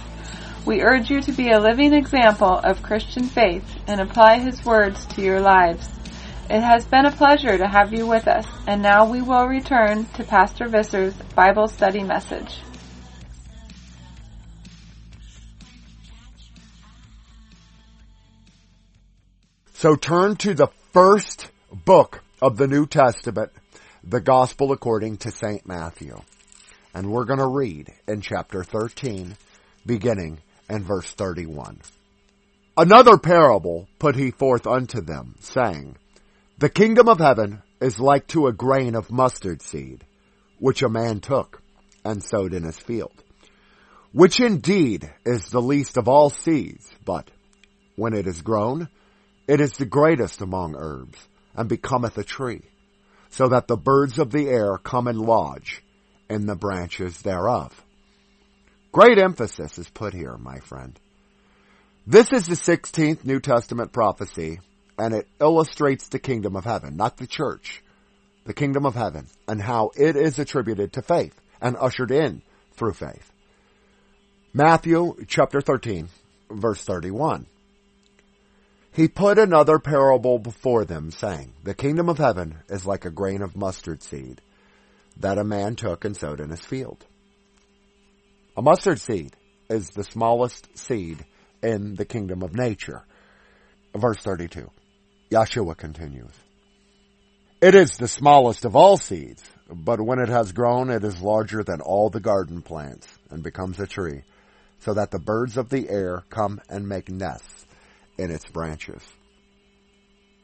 We 0.66 0.82
urge 0.82 1.10
you 1.10 1.22
to 1.22 1.32
be 1.32 1.52
a 1.52 1.60
living 1.60 1.94
example 1.94 2.60
of 2.60 2.84
Christian 2.84 3.24
faith 3.24 3.66
and 3.88 4.02
apply 4.02 4.40
His 4.40 4.64
words 4.64 5.06
to 5.08 5.22
your 5.22 5.40
lives. 5.40 5.88
It 6.50 6.62
has 6.62 6.86
been 6.86 7.06
a 7.06 7.12
pleasure 7.12 7.58
to 7.58 7.68
have 7.68 7.94
you 7.94 8.06
with 8.06 8.28
us, 8.28 8.46
and 8.68 8.82
now 8.82 9.10
we 9.10 9.22
will 9.22 9.48
return 9.48 10.06
to 10.16 10.24
Pastor 10.24 10.68
Visser's 10.68 11.14
Bible 11.36 11.68
study 11.68 12.04
message. 12.04 12.60
So 19.74 19.96
turn 19.96 20.36
to 20.38 20.54
the 20.54 20.68
first 20.92 21.50
book 21.72 22.22
of 22.42 22.58
the 22.58 22.68
New 22.68 22.86
Testament, 22.86 23.52
the 24.04 24.20
Gospel 24.20 24.74
according 24.74 25.18
to 25.18 25.32
St. 25.32 25.66
Matthew. 25.66 26.20
And 26.94 27.12
we're 27.12 27.26
going 27.26 27.40
to 27.40 27.48
read 27.48 27.94
in 28.08 28.20
chapter 28.22 28.64
13, 28.64 29.38
beginning 29.86 30.40
in 30.70 30.84
verse 30.84 31.12
31. 31.12 31.80
Another 32.78 33.18
parable 33.18 33.88
put 34.00 34.16
he 34.16 34.32
forth 34.32 34.66
unto 34.66 35.02
them, 35.02 35.36
saying, 35.40 35.98
The 36.60 36.70
kingdom 36.70 37.10
of 37.10 37.20
heaven 37.20 37.62
is 37.82 38.00
like 38.00 38.28
to 38.28 38.48
a 38.48 38.54
grain 38.54 38.96
of 38.96 39.12
mustard 39.12 39.62
seed, 39.62 40.06
which 40.60 40.82
a 40.82 40.90
man 40.90 41.20
took 41.20 41.62
and 42.06 42.24
sowed 42.24 42.54
in 42.54 42.64
his 42.64 42.80
field, 42.80 43.24
which 44.14 44.40
indeed 44.40 45.12
is 45.26 45.50
the 45.50 45.62
least 45.62 45.98
of 45.98 46.08
all 46.08 46.30
seeds, 46.30 46.90
but 47.04 47.30
when 47.96 48.14
it 48.14 48.28
is 48.28 48.42
grown, 48.42 48.88
it 49.48 49.60
is 49.60 49.74
the 49.74 49.86
greatest 49.86 50.42
among 50.42 50.76
herbs, 50.78 51.18
and 51.56 51.68
becometh 51.68 52.18
a 52.18 52.24
tree, 52.24 52.62
so 53.30 53.50
that 53.50 53.68
the 53.68 53.76
birds 53.76 54.20
of 54.20 54.32
the 54.32 54.48
air 54.48 54.78
come 54.78 55.08
and 55.08 55.20
lodge 55.20 55.84
in 56.30 56.46
the 56.46 56.56
branches 56.56 57.22
thereof. 57.22 57.84
Great 58.92 59.20
emphasis 59.20 59.78
is 59.78 59.88
put 59.88 60.16
here, 60.16 60.36
my 60.38 60.60
friend. 60.60 61.00
This 62.08 62.28
is 62.34 62.48
the 62.48 62.56
16th 62.56 63.24
New 63.24 63.40
Testament 63.40 63.92
prophecy, 63.92 64.62
and 64.98 65.14
it 65.14 65.28
illustrates 65.40 66.08
the 66.08 66.18
kingdom 66.18 66.56
of 66.56 66.66
heaven, 66.66 66.98
not 66.98 67.18
the 67.18 67.28
church. 67.28 67.84
The 68.46 68.54
kingdom 68.54 68.88
of 68.88 68.96
heaven, 68.96 69.28
and 69.48 69.62
how 69.62 69.92
it 69.96 70.16
is 70.16 70.40
attributed 70.40 70.94
to 70.94 71.04
faith 71.04 71.40
and 71.62 71.78
ushered 71.78 72.10
in 72.10 72.42
through 72.74 72.94
faith. 72.94 73.32
Matthew 74.54 75.24
chapter 75.28 75.62
13, 75.62 76.10
verse 76.50 76.84
31. 76.84 77.46
He 78.92 79.08
put 79.08 79.38
another 79.38 79.78
parable 79.78 80.40
before 80.40 80.84
them, 80.84 81.12
saying, 81.12 81.54
The 81.64 81.76
kingdom 81.76 82.10
of 82.10 82.18
heaven 82.18 82.58
is 82.68 82.88
like 82.88 83.06
a 83.06 83.12
grain 83.12 83.44
of 83.44 83.56
mustard 83.56 84.02
seed 84.02 84.42
that 85.18 85.38
a 85.38 85.44
man 85.44 85.76
took 85.76 86.06
and 86.06 86.18
sowed 86.18 86.40
in 86.40 86.50
his 86.50 86.66
field. 86.66 87.06
A 88.60 88.62
mustard 88.62 89.00
seed 89.00 89.38
is 89.70 89.88
the 89.92 90.04
smallest 90.04 90.78
seed 90.78 91.24
in 91.64 91.96
the 91.96 92.04
kingdom 92.04 92.44
of 92.44 92.54
nature. 92.54 93.06
Verse 93.96 94.18
32. 94.18 94.70
Yeshua 95.32 95.78
continues. 95.78 96.34
It 97.62 97.74
is 97.74 97.96
the 97.96 98.10
smallest 98.10 98.66
of 98.66 98.76
all 98.76 98.98
seeds, 98.98 99.42
but 99.74 100.02
when 100.02 100.20
it 100.20 100.28
has 100.28 100.52
grown, 100.52 100.90
it 100.90 101.06
is 101.06 101.22
larger 101.22 101.64
than 101.64 101.80
all 101.80 102.10
the 102.10 102.20
garden 102.20 102.62
plants 102.62 103.08
and 103.30 103.42
becomes 103.42 103.80
a 103.80 103.88
tree, 103.88 104.24
so 104.80 104.94
that 104.94 105.10
the 105.10 105.20
birds 105.20 105.56
of 105.56 105.70
the 105.70 105.90
air 105.90 106.26
come 106.30 106.60
and 106.68 106.86
make 106.86 107.08
nests 107.08 107.66
in 108.18 108.30
its 108.30 108.44
branches. 108.44 109.02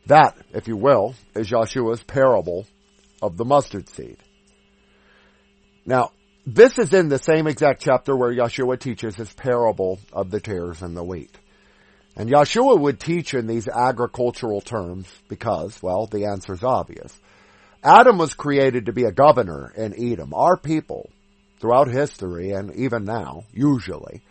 That, 0.06 0.38
if 0.54 0.70
you 0.70 0.78
will, 0.78 1.16
is 1.36 1.50
Yeshua's 1.50 2.04
parable 2.04 2.66
of 3.22 3.36
the 3.36 3.44
mustard 3.44 3.90
seed. 3.90 4.20
Now, 5.86 6.12
this 6.46 6.78
is 6.78 6.94
in 6.94 7.10
the 7.10 7.18
same 7.18 7.48
exact 7.48 7.82
chapter 7.82 8.16
where 8.16 8.34
Yeshua 8.34 8.80
teaches 8.80 9.16
his 9.16 9.32
parable 9.34 10.00
of 10.14 10.30
the 10.30 10.40
tares 10.40 10.82
and 10.82 10.96
the 10.96 11.04
wheat. 11.04 11.36
And 12.16 12.30
Yeshua 12.30 12.80
would 12.80 13.00
teach 13.00 13.34
in 13.34 13.48
these 13.48 13.68
agricultural 13.68 14.62
terms 14.62 15.08
because, 15.28 15.82
well, 15.82 16.08
the 16.08 16.26
answer 16.26 16.54
is 16.54 16.64
obvious. 16.64 17.18
Adam 17.84 18.18
was 18.18 18.34
created 18.34 18.86
to 18.86 18.94
be 18.94 19.04
a 19.04 19.12
governor 19.12 19.72
in 19.76 19.94
Edom. 19.98 20.34
Our 20.34 20.56
people, 20.56 21.10
throughout 21.60 21.88
history 21.88 22.52
and 22.52 22.74
even 22.76 23.06
now, 23.06 23.44
usually, 23.52 24.22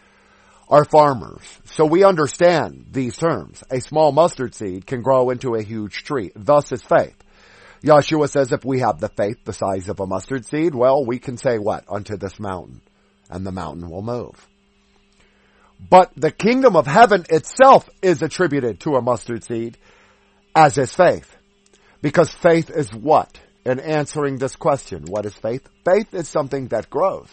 are 0.68 0.84
farmers. 0.84 1.42
So 1.64 1.84
we 1.84 2.04
understand 2.04 2.86
these 2.90 3.16
terms. 3.16 3.62
A 3.70 3.80
small 3.80 4.12
mustard 4.12 4.54
seed 4.54 4.86
can 4.86 5.02
grow 5.02 5.30
into 5.30 5.54
a 5.54 5.62
huge 5.62 6.04
tree. 6.04 6.32
Thus 6.34 6.72
is 6.72 6.82
faith. 6.82 7.16
Yeshua 7.84 8.28
says 8.28 8.52
if 8.52 8.64
we 8.64 8.80
have 8.80 8.98
the 8.98 9.08
faith 9.08 9.44
the 9.44 9.52
size 9.52 9.88
of 9.88 10.00
a 10.00 10.06
mustard 10.06 10.46
seed, 10.46 10.74
well, 10.74 11.04
we 11.04 11.18
can 11.18 11.36
say 11.36 11.58
what? 11.58 11.84
Unto 11.88 12.16
this 12.16 12.40
mountain. 12.40 12.80
And 13.28 13.46
the 13.46 13.52
mountain 13.52 13.90
will 13.90 14.02
move. 14.02 14.48
But 15.90 16.12
the 16.16 16.30
kingdom 16.30 16.76
of 16.76 16.86
heaven 16.86 17.24
itself 17.28 17.88
is 18.00 18.22
attributed 18.22 18.80
to 18.80 18.94
a 18.94 19.02
mustard 19.02 19.44
seed, 19.44 19.76
as 20.54 20.78
is 20.78 20.94
faith. 20.94 21.36
Because 22.00 22.30
faith 22.30 22.70
is 22.70 22.92
what? 22.92 23.38
in 23.64 23.80
answering 23.80 24.38
this 24.38 24.56
question. 24.56 25.04
What 25.06 25.26
is 25.26 25.34
faith? 25.34 25.66
Faith 25.84 26.14
is 26.14 26.28
something 26.28 26.68
that 26.68 26.90
grows. 26.90 27.28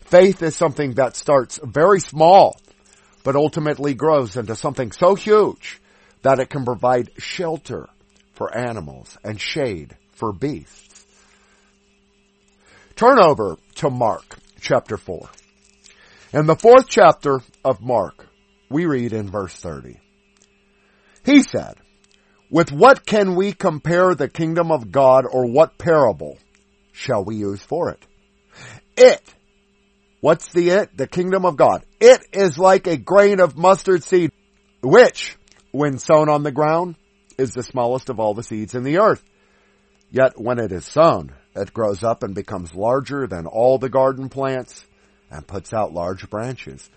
Faith 0.00 0.42
is 0.42 0.54
something 0.54 0.92
that 0.94 1.16
starts 1.16 1.58
very 1.62 2.00
small, 2.00 2.56
but 3.24 3.36
ultimately 3.36 3.94
grows 3.94 4.36
into 4.36 4.54
something 4.54 4.92
so 4.92 5.14
huge 5.14 5.80
that 6.22 6.38
it 6.38 6.50
can 6.50 6.64
provide 6.64 7.10
shelter 7.18 7.88
for 8.34 8.56
animals 8.56 9.16
and 9.24 9.40
shade 9.40 9.96
for 10.12 10.32
beasts. 10.32 11.06
Turn 12.96 13.18
over 13.18 13.56
to 13.76 13.90
Mark 13.90 14.36
chapter 14.60 14.96
4. 14.96 15.28
In 16.32 16.46
the 16.46 16.56
fourth 16.56 16.88
chapter 16.88 17.40
of 17.64 17.80
Mark, 17.80 18.26
we 18.70 18.86
read 18.86 19.12
in 19.12 19.30
verse 19.30 19.54
30. 19.54 20.00
He 21.24 21.42
said, 21.42 21.76
with 22.50 22.70
what 22.70 23.04
can 23.04 23.34
we 23.34 23.52
compare 23.52 24.14
the 24.14 24.28
kingdom 24.28 24.70
of 24.70 24.92
God 24.92 25.24
or 25.28 25.46
what 25.46 25.78
parable 25.78 26.38
shall 26.92 27.24
we 27.24 27.36
use 27.36 27.62
for 27.62 27.90
it? 27.90 28.06
It. 28.96 29.22
What's 30.20 30.52
the 30.52 30.70
it? 30.70 30.96
The 30.96 31.08
kingdom 31.08 31.44
of 31.44 31.56
God. 31.56 31.84
It 32.00 32.24
is 32.32 32.56
like 32.56 32.86
a 32.86 32.96
grain 32.96 33.40
of 33.40 33.56
mustard 33.56 34.04
seed, 34.04 34.30
which, 34.82 35.36
when 35.72 35.98
sown 35.98 36.28
on 36.28 36.44
the 36.44 36.52
ground, 36.52 36.96
is 37.38 37.52
the 37.52 37.62
smallest 37.62 38.08
of 38.08 38.20
all 38.20 38.34
the 38.34 38.42
seeds 38.42 38.74
in 38.74 38.82
the 38.82 38.98
earth. 38.98 39.22
Yet 40.10 40.40
when 40.40 40.58
it 40.58 40.72
is 40.72 40.84
sown, 40.84 41.32
it 41.56 41.72
grows 41.72 42.02
up 42.04 42.22
and 42.22 42.34
becomes 42.34 42.74
larger 42.74 43.26
than 43.26 43.46
all 43.46 43.78
the 43.78 43.88
garden 43.88 44.28
plants 44.28 44.84
and 45.30 45.46
puts 45.46 45.72
out 45.72 45.92
large 45.92 46.28
branches 46.30 46.88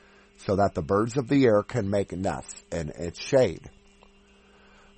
so 0.45 0.55
that 0.57 0.75
the 0.75 0.81
birds 0.81 1.17
of 1.17 1.27
the 1.27 1.45
air 1.45 1.63
can 1.63 1.89
make 1.89 2.11
nests 2.11 2.63
in 2.71 2.89
its 2.89 3.19
shade. 3.19 3.69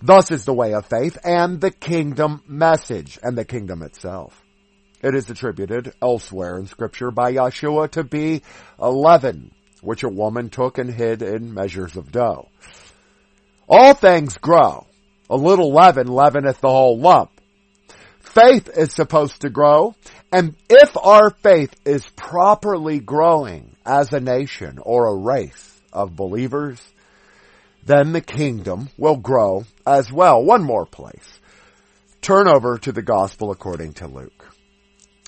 Thus 0.01 0.31
is 0.31 0.45
the 0.45 0.53
way 0.53 0.73
of 0.73 0.85
faith 0.85 1.17
and 1.23 1.59
the 1.59 1.71
kingdom 1.71 2.41
message 2.47 3.19
and 3.21 3.37
the 3.37 3.45
kingdom 3.45 3.81
itself. 3.81 4.41
It 5.01 5.15
is 5.15 5.29
attributed 5.29 5.93
elsewhere 6.01 6.57
in 6.57 6.67
scripture 6.67 7.11
by 7.11 7.33
Yeshua 7.33 7.91
to 7.91 8.03
be 8.03 8.43
a 8.77 8.91
leaven, 8.91 9.51
which 9.81 10.03
a 10.03 10.09
woman 10.09 10.49
took 10.49 10.77
and 10.77 10.93
hid 10.93 11.21
in 11.21 11.53
measures 11.53 11.95
of 11.95 12.11
dough. 12.11 12.49
All 13.67 13.93
things 13.93 14.37
grow. 14.37 14.87
A 15.29 15.35
little 15.35 15.71
leaven 15.71 16.07
leaveneth 16.07 16.59
the 16.59 16.69
whole 16.69 16.99
lump. 16.99 17.29
Faith 18.19 18.69
is 18.75 18.93
supposed 18.93 19.41
to 19.41 19.49
grow, 19.49 19.95
and 20.31 20.55
if 20.69 20.95
our 20.97 21.29
faith 21.29 21.75
is 21.85 22.07
properly 22.15 22.99
growing 22.99 23.75
as 23.85 24.13
a 24.13 24.19
nation 24.19 24.79
or 24.81 25.07
a 25.07 25.15
race 25.15 25.81
of 25.91 26.15
believers, 26.15 26.79
then 27.85 28.11
the 28.11 28.21
kingdom 28.21 28.89
will 28.97 29.17
grow 29.17 29.65
as 29.85 30.11
well. 30.11 30.43
One 30.43 30.63
more 30.63 30.85
place. 30.85 31.39
Turn 32.21 32.47
over 32.47 32.77
to 32.79 32.91
the 32.91 33.01
gospel 33.01 33.51
according 33.51 33.93
to 33.93 34.07
Luke. 34.07 34.49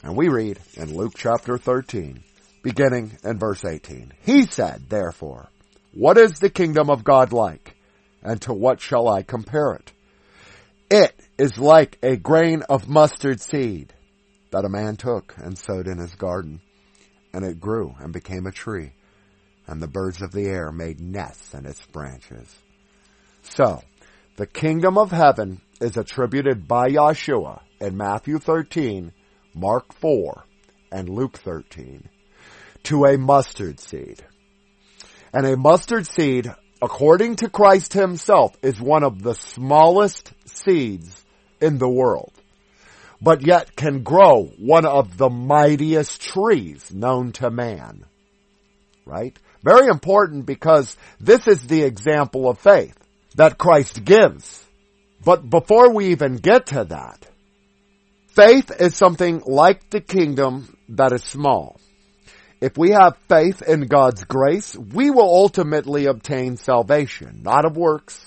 And 0.04 0.16
we 0.16 0.30
read 0.30 0.60
in 0.76 0.96
Luke 0.96 1.14
chapter 1.16 1.58
13, 1.58 2.24
beginning 2.64 3.18
in 3.24 3.40
verse 3.40 3.64
18. 3.64 4.14
He 4.24 4.46
said, 4.46 4.90
therefore, 4.90 5.50
what 5.94 6.18
is 6.18 6.34
the 6.34 6.50
kingdom 6.50 6.90
of 6.90 7.04
God 7.04 7.34
like? 7.34 7.71
And 8.24 8.42
to 8.44 8.54
what 8.54 8.80
shall 8.80 9.08
I 9.08 9.24
compare 9.24 9.74
it? 9.74 9.92
It 10.90 11.16
is 11.38 11.58
like 11.58 11.98
a 12.04 12.18
grain 12.18 12.64
of 12.64 12.88
mustard 12.88 13.40
seed 13.42 13.94
that 14.52 14.66
a 14.66 14.70
man 14.70 14.98
took 14.98 15.34
and 15.38 15.58
sowed 15.58 15.88
in 15.88 15.98
his 15.98 16.14
garden. 16.16 16.62
And 17.34 17.46
it 17.46 17.62
grew 17.62 17.96
and 18.00 18.12
became 18.12 18.46
a 18.46 18.52
tree 18.52 18.94
and 19.72 19.82
the 19.82 19.88
birds 19.88 20.22
of 20.22 20.32
the 20.32 20.48
air 20.48 20.72
made 20.72 21.00
nests 21.00 21.54
in 21.54 21.66
its 21.66 21.82
branches. 21.88 22.54
So, 23.42 23.82
the 24.36 24.46
kingdom 24.46 24.98
of 24.98 25.12
heaven 25.12 25.62
is 25.80 25.96
attributed 25.96 26.68
by 26.68 26.90
Yeshua 26.90 27.62
in 27.80 27.96
Matthew 27.96 28.38
13, 28.38 29.14
Mark 29.56 29.94
4, 29.94 30.44
and 30.92 31.08
Luke 31.10 31.38
13 31.38 32.10
to 32.84 33.06
a 33.06 33.18
mustard 33.18 33.80
seed. 33.80 34.24
And 35.34 35.46
a 35.46 35.56
mustard 35.56 36.06
seed, 36.06 36.54
according 36.82 37.38
to 37.38 37.50
Christ 37.50 37.94
himself, 37.94 38.56
is 38.62 38.80
one 38.82 39.04
of 39.04 39.22
the 39.22 39.36
smallest 39.36 40.34
seeds 40.46 41.24
in 41.62 41.78
the 41.78 41.90
world, 41.90 42.34
but 43.22 43.46
yet 43.46 43.76
can 43.76 44.04
grow 44.04 44.46
one 44.58 44.86
of 44.86 45.18
the 45.18 45.30
mightiest 45.30 46.22
trees 46.22 46.92
known 46.94 47.32
to 47.34 47.52
man. 47.52 48.06
Right? 49.06 49.38
Very 49.64 49.88
important 49.88 50.46
because 50.46 50.98
this 51.20 51.48
is 51.48 51.62
the 51.62 51.84
example 51.84 52.50
of 52.50 52.60
faith 52.60 52.98
that 53.36 53.58
Christ 53.58 54.04
gives. 54.04 54.64
But 55.24 55.48
before 55.48 55.94
we 55.94 56.08
even 56.08 56.38
get 56.38 56.68
to 56.68 56.86
that, 56.86 57.28
faith 58.30 58.72
is 58.80 58.96
something 58.96 59.44
like 59.46 59.90
the 59.92 60.02
kingdom 60.02 60.76
that 60.90 61.14
is 61.14 61.24
small. 61.24 61.80
If 62.62 62.78
we 62.78 62.92
have 62.92 63.18
faith 63.28 63.62
in 63.64 63.88
God's 63.88 64.24
grace, 64.24 64.76
we 64.78 65.10
will 65.10 65.24
ultimately 65.24 66.06
obtain 66.06 66.58
salvation, 66.58 67.42
not 67.44 67.66
of 67.66 67.76
works. 67.76 68.24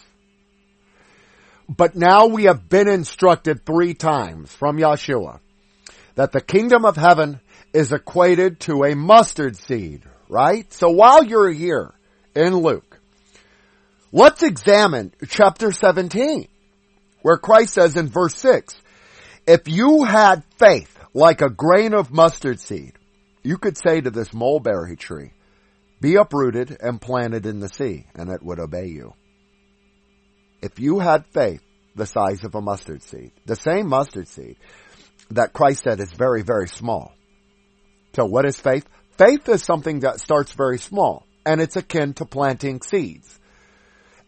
But 1.69 1.95
now 1.95 2.27
we 2.27 2.45
have 2.45 2.69
been 2.69 2.89
instructed 2.89 3.65
three 3.65 3.95
times 3.95 4.53
from 4.53 4.77
Yeshua 4.77 5.39
that 6.17 6.33
the 6.33 6.41
kingdom 6.43 6.85
of 6.85 6.97
heaven 6.97 7.41
is 7.73 7.93
equated 7.93 8.61
to 8.61 8.85
a 8.85 8.95
mustard 8.95 9.57
seed 9.57 10.03
right? 10.29 10.73
So 10.73 10.91
while 10.91 11.25
you're 11.25 11.51
here 11.51 11.93
in 12.35 12.57
Luke, 12.57 13.01
let's 14.13 14.43
examine 14.43 15.13
chapter 15.29 15.73
17, 15.73 16.49
where 17.23 17.37
Christ 17.37 17.75
says 17.75 17.97
in 17.97 18.09
verse 18.09 18.37
6, 18.37 18.75
if 19.47 19.69
you 19.69 20.05
had 20.05 20.43
faith 20.59 20.99
like 21.13 21.43
a 21.43 21.51
grain 21.51 21.95
of 21.95 22.11
mustard 22.13 22.61
seed, 22.61 22.95
you 23.45 23.59
could 23.59 23.77
say 23.77 24.01
to 24.01 24.11
this 24.11 24.33
mulberry 24.33 24.97
tree, 24.97 25.33
be 26.01 26.17
uprooted 26.17 26.77
and 26.81 27.01
planted 27.01 27.47
in 27.47 27.61
the 27.61 27.69
sea, 27.69 28.07
and 28.15 28.31
it 28.31 28.43
would 28.43 28.59
obey 28.59 28.87
you. 28.87 29.15
If 30.61 30.81
you 30.81 30.99
had 30.99 31.27
faith 31.27 31.63
the 31.95 32.07
size 32.07 32.43
of 32.43 32.55
a 32.55 32.61
mustard 32.61 33.03
seed, 33.03 33.33
the 33.47 33.55
same 33.55 33.89
mustard 33.89 34.29
seed 34.29 34.57
that 35.31 35.53
Christ 35.53 35.85
said 35.85 36.01
is 36.01 36.11
very, 36.13 36.43
very 36.43 36.69
small. 36.69 37.13
So 38.15 38.25
what 38.25 38.47
is 38.47 38.59
faith? 38.59 38.89
Faith 39.19 39.49
is 39.49 39.63
something 39.63 40.01
that 40.01 40.21
starts 40.21 40.53
very 40.53 40.79
small 40.79 41.27
and 41.47 41.61
it's 41.61 41.77
akin 41.77 42.15
to 42.15 42.25
planting 42.25 42.81
seeds. 42.81 43.39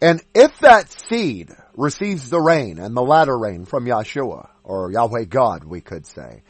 And 0.01 0.21
if 0.35 0.59
that 0.59 0.91
seed 0.91 1.49
receives 1.75 2.29
the 2.29 2.39
rain 2.39 2.77
and 2.77 2.95
the 2.95 3.01
latter 3.01 3.37
rain 3.37 3.65
from 3.65 3.85
Yeshua 3.85 4.49
or 4.63 4.91
Yahweh 4.91 5.25
God, 5.25 5.63
we 5.63 5.81
could 5.81 6.05
say, 6.05 6.43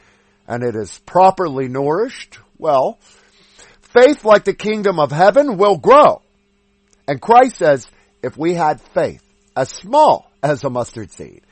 and 0.48 0.64
it 0.64 0.76
is 0.76 1.00
properly 1.06 1.68
nourished, 1.68 2.40
well, 2.58 3.00
faith 3.82 4.26
like 4.26 4.44
the 4.44 4.54
kingdom 4.54 5.00
of 5.00 5.12
heaven 5.12 5.58
will 5.58 5.78
grow. 5.78 6.22
And 7.08 7.22
Christ 7.22 7.58
says, 7.58 7.88
if 8.22 8.38
we 8.38 8.54
had 8.54 8.82
faith 8.82 9.24
as 9.56 9.70
small 9.70 10.32
as 10.44 10.64
a 10.64 10.70
mustard 10.70 11.12
seed, 11.12 11.44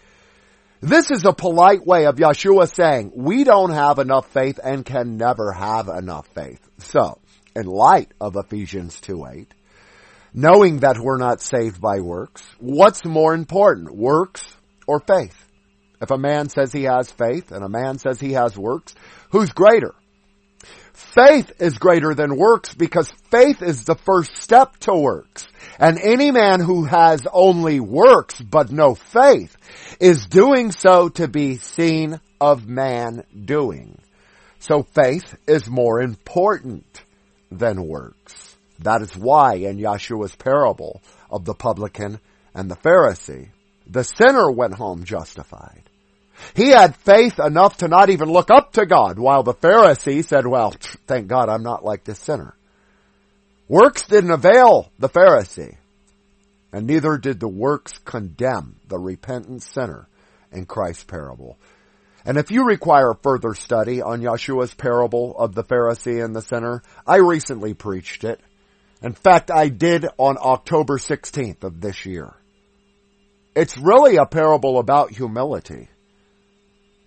this 0.81 1.09
is 1.09 1.25
a 1.25 1.33
polite 1.33 1.85
way 1.85 2.05
of 2.05 2.17
Yeshua 2.17 2.71
saying, 2.73 3.11
we 3.15 3.43
don't 3.43 3.71
have 3.71 3.97
enough 3.97 4.27
faith 4.27 4.59
and 4.63 4.85
can 4.85 5.17
never 5.17 5.51
have 5.51 5.87
enough 5.87 6.27
faith. 6.27 6.59
So, 6.79 7.19
in 7.55 7.65
light 7.65 8.11
of 8.19 8.35
Ephesians 8.35 8.99
2 9.01 9.25
8, 9.25 9.53
knowing 10.33 10.79
that 10.79 10.99
we're 10.99 11.17
not 11.17 11.41
saved 11.41 11.79
by 11.81 12.01
works, 12.01 12.45
what's 12.59 13.05
more 13.05 13.33
important, 13.33 13.95
works 13.95 14.45
or 14.85 14.99
faith? 14.99 15.41
If 16.01 16.11
a 16.11 16.17
man 16.17 16.49
says 16.49 16.71
he 16.71 16.83
has 16.83 17.09
faith 17.09 17.51
and 17.51 17.63
a 17.63 17.69
man 17.69 17.97
says 17.97 18.19
he 18.19 18.33
has 18.33 18.57
works, 18.57 18.93
who's 19.29 19.49
greater? 19.51 19.95
Faith 20.93 21.61
is 21.61 21.77
greater 21.77 22.13
than 22.13 22.37
works 22.37 22.73
because 22.73 23.11
faith 23.31 23.61
is 23.61 23.83
the 23.83 23.95
first 23.95 24.37
step 24.37 24.77
to 24.77 24.93
works. 24.93 25.47
And 25.79 25.99
any 25.99 26.31
man 26.31 26.59
who 26.59 26.85
has 26.85 27.21
only 27.31 27.79
works 27.79 28.39
but 28.39 28.71
no 28.71 28.95
faith 28.95 29.55
is 29.99 30.25
doing 30.25 30.71
so 30.71 31.09
to 31.09 31.27
be 31.27 31.57
seen 31.57 32.19
of 32.39 32.67
man 32.67 33.23
doing. 33.45 33.97
So 34.59 34.83
faith 34.83 35.35
is 35.47 35.69
more 35.69 36.01
important 36.01 37.03
than 37.51 37.87
works. 37.87 38.55
That 38.79 39.01
is 39.01 39.15
why 39.15 39.55
in 39.55 39.77
Yeshua's 39.77 40.35
parable 40.35 41.01
of 41.29 41.45
the 41.45 41.53
publican 41.53 42.19
and 42.53 42.69
the 42.69 42.75
Pharisee, 42.75 43.49
the 43.87 44.03
sinner 44.03 44.51
went 44.51 44.75
home 44.75 45.03
justified. 45.03 45.84
He 46.55 46.69
had 46.69 46.95
faith 46.95 47.39
enough 47.39 47.77
to 47.77 47.87
not 47.87 48.09
even 48.09 48.29
look 48.29 48.51
up 48.51 48.73
to 48.73 48.85
God, 48.85 49.19
while 49.19 49.43
the 49.43 49.53
Pharisee 49.53 50.23
said, 50.23 50.45
well, 50.45 50.73
thank 51.07 51.27
God 51.27 51.49
I'm 51.49 51.63
not 51.63 51.83
like 51.83 52.03
this 52.03 52.19
sinner. 52.19 52.55
Works 53.67 54.03
didn't 54.03 54.31
avail 54.31 54.91
the 54.99 55.09
Pharisee, 55.09 55.77
and 56.71 56.85
neither 56.85 57.17
did 57.17 57.39
the 57.39 57.47
works 57.47 57.97
condemn 58.05 58.75
the 58.87 58.99
repentant 58.99 59.63
sinner 59.63 60.07
in 60.51 60.65
Christ's 60.65 61.03
parable. 61.03 61.57
And 62.25 62.37
if 62.37 62.51
you 62.51 62.65
require 62.65 63.13
further 63.13 63.53
study 63.53 64.01
on 64.01 64.21
Yeshua's 64.21 64.73
parable 64.73 65.37
of 65.37 65.53
the 65.53 65.63
Pharisee 65.63 66.23
and 66.23 66.35
the 66.35 66.41
sinner, 66.41 66.81
I 67.05 67.17
recently 67.17 67.73
preached 67.73 68.23
it. 68.23 68.39
In 69.01 69.13
fact, 69.13 69.51
I 69.51 69.69
did 69.69 70.07
on 70.17 70.37
October 70.39 70.97
16th 70.97 71.63
of 71.63 71.81
this 71.81 72.05
year. 72.05 72.33
It's 73.55 73.77
really 73.77 74.17
a 74.17 74.25
parable 74.25 74.79
about 74.79 75.11
humility. 75.11 75.89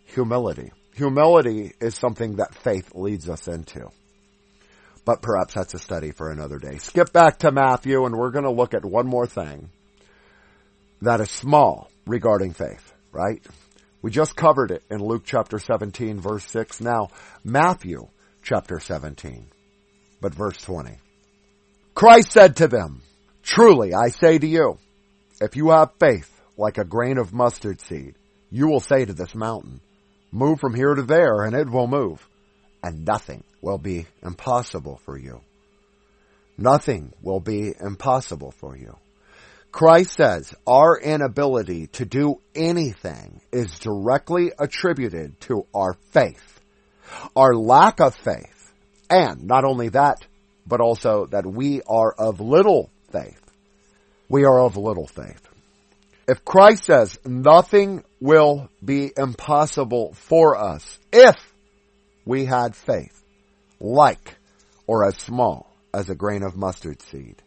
Humility. 0.09 0.73
Humility 0.94 1.73
is 1.81 1.94
something 1.94 2.37
that 2.37 2.55
faith 2.55 2.94
leads 2.94 3.29
us 3.29 3.47
into. 3.47 3.88
But 5.05 5.23
perhaps 5.23 5.55
that's 5.55 5.75
a 5.75 5.79
study 5.79 6.11
for 6.11 6.31
another 6.31 6.59
day. 6.59 6.79
Skip 6.79 7.12
back 7.12 7.38
to 7.38 7.53
Matthew 7.53 8.05
and 8.05 8.16
we're 8.16 8.31
going 8.31 8.44
to 8.44 8.51
look 8.51 8.75
at 8.75 8.85
one 8.85 9.07
more 9.07 9.27
thing 9.27 9.71
that 11.03 11.21
is 11.21 11.31
small 11.31 11.90
regarding 12.07 12.53
faith, 12.53 12.92
right? 13.12 13.44
We 14.03 14.11
just 14.11 14.37
covered 14.37 14.71
it 14.71 14.83
in 14.90 14.99
Luke 14.99 15.23
chapter 15.25 15.59
17 15.59 16.21
verse 16.21 16.44
6. 16.47 16.81
Now, 16.81 17.09
Matthew 17.44 18.09
chapter 18.42 18.81
17, 18.81 19.47
but 20.21 20.35
verse 20.35 20.57
20. 20.59 20.99
Christ 21.94 22.33
said 22.33 22.57
to 22.57 22.68
them, 22.68 23.03
Truly 23.42 23.94
I 23.94 24.09
say 24.09 24.38
to 24.38 24.47
you, 24.47 24.79
if 25.40 25.57
you 25.57 25.71
have 25.71 25.90
faith 25.99 26.40
like 26.57 26.79
a 26.79 26.85
grain 26.85 27.18
of 27.18 27.33
mustard 27.33 27.81
seed, 27.81 28.14
you 28.51 28.66
will 28.68 28.81
say 28.81 29.05
to 29.05 29.12
this 29.12 29.35
mountain, 29.35 29.81
move 30.31 30.61
from 30.61 30.75
here 30.75 30.95
to 30.95 31.03
there 31.03 31.43
and 31.43 31.55
it 31.55 31.69
will 31.69 31.87
move 31.87 32.27
and 32.83 33.05
nothing 33.05 33.45
will 33.61 33.79
be 33.79 34.07
impossible 34.23 35.01
for 35.05 35.19
you. 35.19 35.41
Nothing 36.57 37.12
will 37.23 37.41
be 37.41 37.73
impossible 37.81 38.53
for 38.53 38.77
you. 38.77 38.97
Christ 39.71 40.12
says 40.12 40.55
our 40.67 40.99
inability 40.99 41.88
to 41.88 42.05
do 42.05 42.41
anything 42.55 43.41
is 43.53 43.79
directly 43.79 44.53
attributed 44.59 45.41
to 45.43 45.67
our 45.75 45.95
faith. 46.11 46.61
Our 47.37 47.55
lack 47.55 48.01
of 48.01 48.14
faith. 48.14 48.73
And 49.11 49.45
not 49.45 49.64
only 49.64 49.91
that, 49.91 50.27
but 50.67 50.81
also 50.81 51.27
that 51.27 51.47
we 51.47 51.81
are 51.83 52.12
of 52.12 52.41
little 52.41 52.91
faith. 53.12 53.41
We 54.29 54.45
are 54.45 54.61
of 54.61 54.77
little 54.77 55.07
faith. 55.07 55.49
If 56.27 56.45
Christ 56.45 56.85
says 56.85 57.19
nothing 57.25 58.05
will 58.21 58.69
be 58.85 59.13
impossible 59.17 60.13
for 60.15 60.57
us 60.57 60.99
if 61.13 61.37
we 62.25 62.45
had 62.45 62.75
faith, 62.75 63.23
like 63.81 64.37
or 64.87 65.05
as 65.07 65.17
small 65.17 65.71
as 65.95 66.09
a 66.11 66.15
grain 66.15 66.43
of 66.43 66.57
mustard 66.57 67.01
seed, 67.03 67.43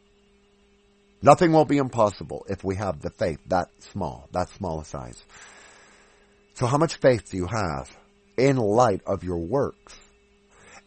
Nothing 1.24 1.52
will 1.52 1.66
be 1.66 1.78
impossible 1.78 2.46
if 2.50 2.64
we 2.64 2.76
have 2.78 3.00
the 3.00 3.12
faith 3.12 3.40
that 3.48 3.70
small, 3.80 4.28
that 4.32 4.50
small 4.50 4.82
a 4.82 4.86
size. 4.86 5.24
So 6.56 6.66
how 6.66 6.78
much 6.78 6.96
faith 6.96 7.30
do 7.30 7.38
you 7.38 7.46
have 7.46 7.96
in 8.38 8.58
light 8.58 9.02
of 9.06 9.24
your 9.24 9.38
works? 9.38 9.96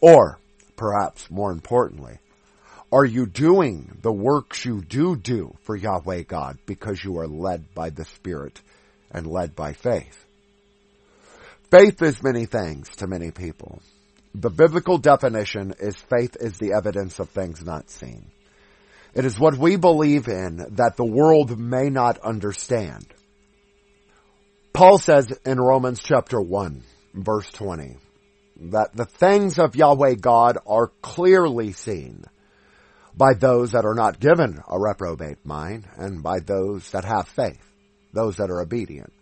Or, 0.01 0.40
perhaps 0.77 1.31
more 1.31 1.53
importantly, 1.53 2.18
are 2.90 3.05
you 3.05 3.27
doing 3.27 3.97
the 4.03 4.12
works 4.12 4.64
you 4.64 4.83
do 4.83 5.16
do 5.16 5.55
for 5.62 5.77
Yahweh 5.77 6.23
God 6.23 6.59
because 6.66 7.03
you 7.03 7.18
are 7.18 7.29
led 7.29 7.73
by 7.73 7.90
the 7.90 8.05
Spirit 8.05 8.61
and 9.14 9.27
led 9.27 9.57
by 9.57 9.72
faith? 9.72 10.27
Faith 11.70 12.03
is 12.03 12.22
many 12.22 12.44
things 12.44 12.90
to 12.96 13.07
many 13.07 13.31
people. 13.31 13.81
The 14.35 14.50
biblical 14.50 14.98
definition 14.98 15.74
is 15.79 15.96
faith 15.96 16.37
is 16.38 16.59
the 16.59 16.74
evidence 16.74 17.18
of 17.18 17.31
things 17.31 17.64
not 17.64 17.88
seen. 17.88 18.31
It 19.14 19.24
is 19.24 19.38
what 19.38 19.57
we 19.57 19.77
believe 19.77 20.29
in 20.29 20.57
that 20.72 20.96
the 20.96 21.07
world 21.07 21.59
may 21.59 21.88
not 21.88 22.18
understand. 22.18 23.07
Paul 24.72 24.98
says 24.98 25.33
in 25.46 25.61
Romans 25.61 26.03
chapter 26.03 26.40
1 26.40 26.83
verse 27.14 27.48
20 27.50 27.96
that 28.57 28.94
the 28.94 29.05
things 29.05 29.59
of 29.59 29.77
Yahweh 29.77 30.14
God 30.14 30.59
are 30.66 30.88
clearly 31.00 31.72
seen 31.72 32.24
by 33.16 33.35
those 33.35 33.72
that 33.72 33.85
are 33.85 33.94
not 33.94 34.18
given 34.18 34.61
a 34.68 34.79
reprobate 34.79 35.44
mind 35.44 35.87
and 35.96 36.22
by 36.22 36.40
those 36.40 36.90
that 36.90 37.05
have 37.05 37.29
faith, 37.29 37.62
those 38.14 38.37
that 38.37 38.50
are 38.50 38.61
obedient. 38.61 39.12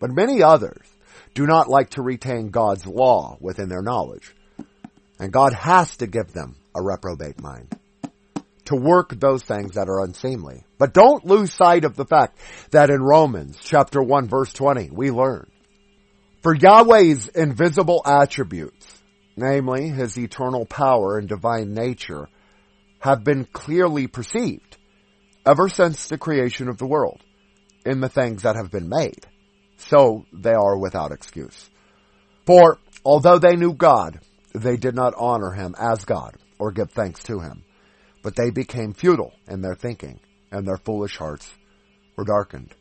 But 0.00 0.10
many 0.10 0.42
others 0.42 0.86
do 1.34 1.46
not 1.46 1.68
like 1.68 1.90
to 1.90 2.02
retain 2.02 2.50
God's 2.50 2.86
law 2.86 3.36
within 3.40 3.68
their 3.68 3.82
knowledge. 3.82 4.34
And 5.18 5.32
God 5.32 5.52
has 5.52 5.96
to 5.98 6.06
give 6.06 6.32
them 6.32 6.56
a 6.74 6.82
reprobate 6.82 7.40
mind 7.40 7.76
to 8.70 8.76
work 8.76 9.10
those 9.18 9.42
things 9.42 9.74
that 9.74 9.88
are 9.88 10.02
unseemly. 10.04 10.64
But 10.78 10.94
don't 10.94 11.26
lose 11.26 11.52
sight 11.52 11.84
of 11.84 11.96
the 11.96 12.04
fact 12.04 12.38
that 12.70 12.88
in 12.88 13.02
Romans 13.02 13.58
chapter 13.60 14.00
1 14.00 14.28
verse 14.28 14.52
20 14.52 14.90
we 14.92 15.10
learn, 15.10 15.50
for 16.42 16.54
Yahweh's 16.54 17.28
invisible 17.28 18.00
attributes, 18.06 18.86
namely 19.36 19.88
his 19.88 20.16
eternal 20.16 20.66
power 20.66 21.18
and 21.18 21.28
divine 21.28 21.74
nature, 21.74 22.28
have 23.00 23.24
been 23.24 23.44
clearly 23.44 24.06
perceived 24.06 24.78
ever 25.44 25.68
since 25.68 26.08
the 26.08 26.18
creation 26.18 26.68
of 26.68 26.78
the 26.78 26.86
world 26.86 27.20
in 27.84 28.00
the 28.00 28.08
things 28.08 28.42
that 28.42 28.56
have 28.56 28.70
been 28.70 28.88
made. 28.88 29.26
So 29.76 30.26
they 30.32 30.52
are 30.52 30.78
without 30.78 31.12
excuse. 31.12 31.70
For 32.46 32.78
although 33.04 33.38
they 33.38 33.56
knew 33.56 33.74
God, 33.74 34.20
they 34.54 34.76
did 34.76 34.94
not 34.94 35.14
honor 35.16 35.52
him 35.52 35.74
as 35.78 36.04
God 36.04 36.36
or 36.58 36.72
give 36.72 36.90
thanks 36.90 37.22
to 37.24 37.40
him 37.40 37.64
but 38.22 38.36
they 38.36 38.50
became 38.50 38.92
futile 38.92 39.32
in 39.48 39.60
their 39.60 39.74
thinking, 39.74 40.20
and 40.50 40.66
their 40.66 40.76
foolish 40.76 41.16
hearts 41.16 41.50
were 42.16 42.24
darkened. 42.24 42.74